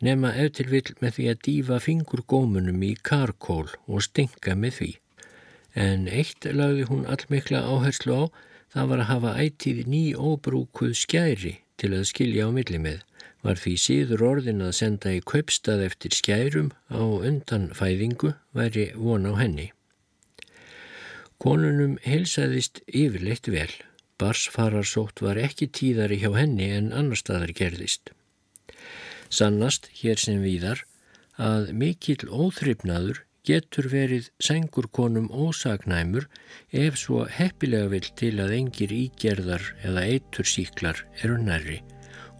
[0.04, 4.76] nema ef til vill með því að dýfa fingur gómunum í karkól og stinga með
[4.78, 4.90] því.
[5.76, 8.24] En eitt lagði hún allmikla áherslu á,
[8.72, 13.02] það var að hafa ætið ný óbrúkuð skæri til að skilja á milli með,
[13.44, 19.28] var því síður orðin að senda í kaupstað eftir skærum á undan fæðingu væri von
[19.28, 19.70] á henni.
[21.40, 23.70] Konunum heilsaðist yfirleitt vel,
[24.20, 28.12] barsfararsótt var ekki tíðari hjá henni en annar staðar gerðist.
[29.30, 30.84] Sannast hér sem víðar
[31.40, 36.26] að mikill óþryfnaður getur verið sengurkonum ósagnæmur
[36.76, 41.80] ef svo heppilega vill til að engir ígerðar eða eitur síklar eru nærri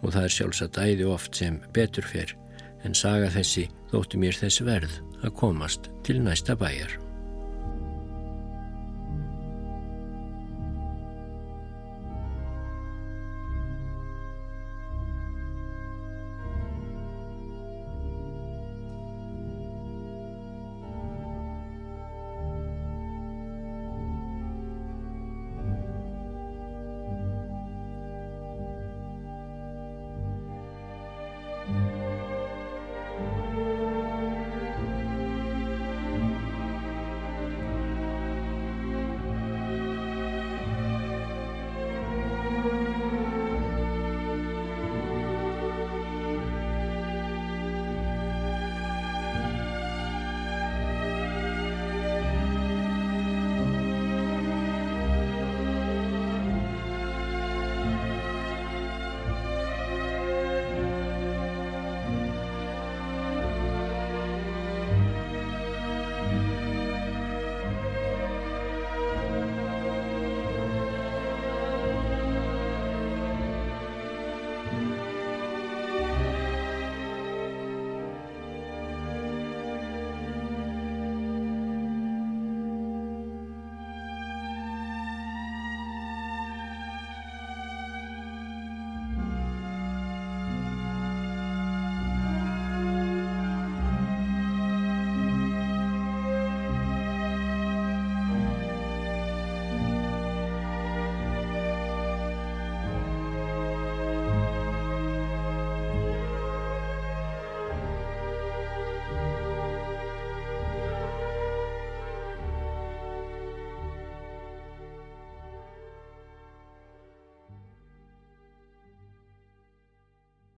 [0.01, 2.35] og það er sjálfsagt æði oft sem betur fer
[2.85, 7.10] en saga þessi þóttu mér þess verð að komast til næsta bæjar.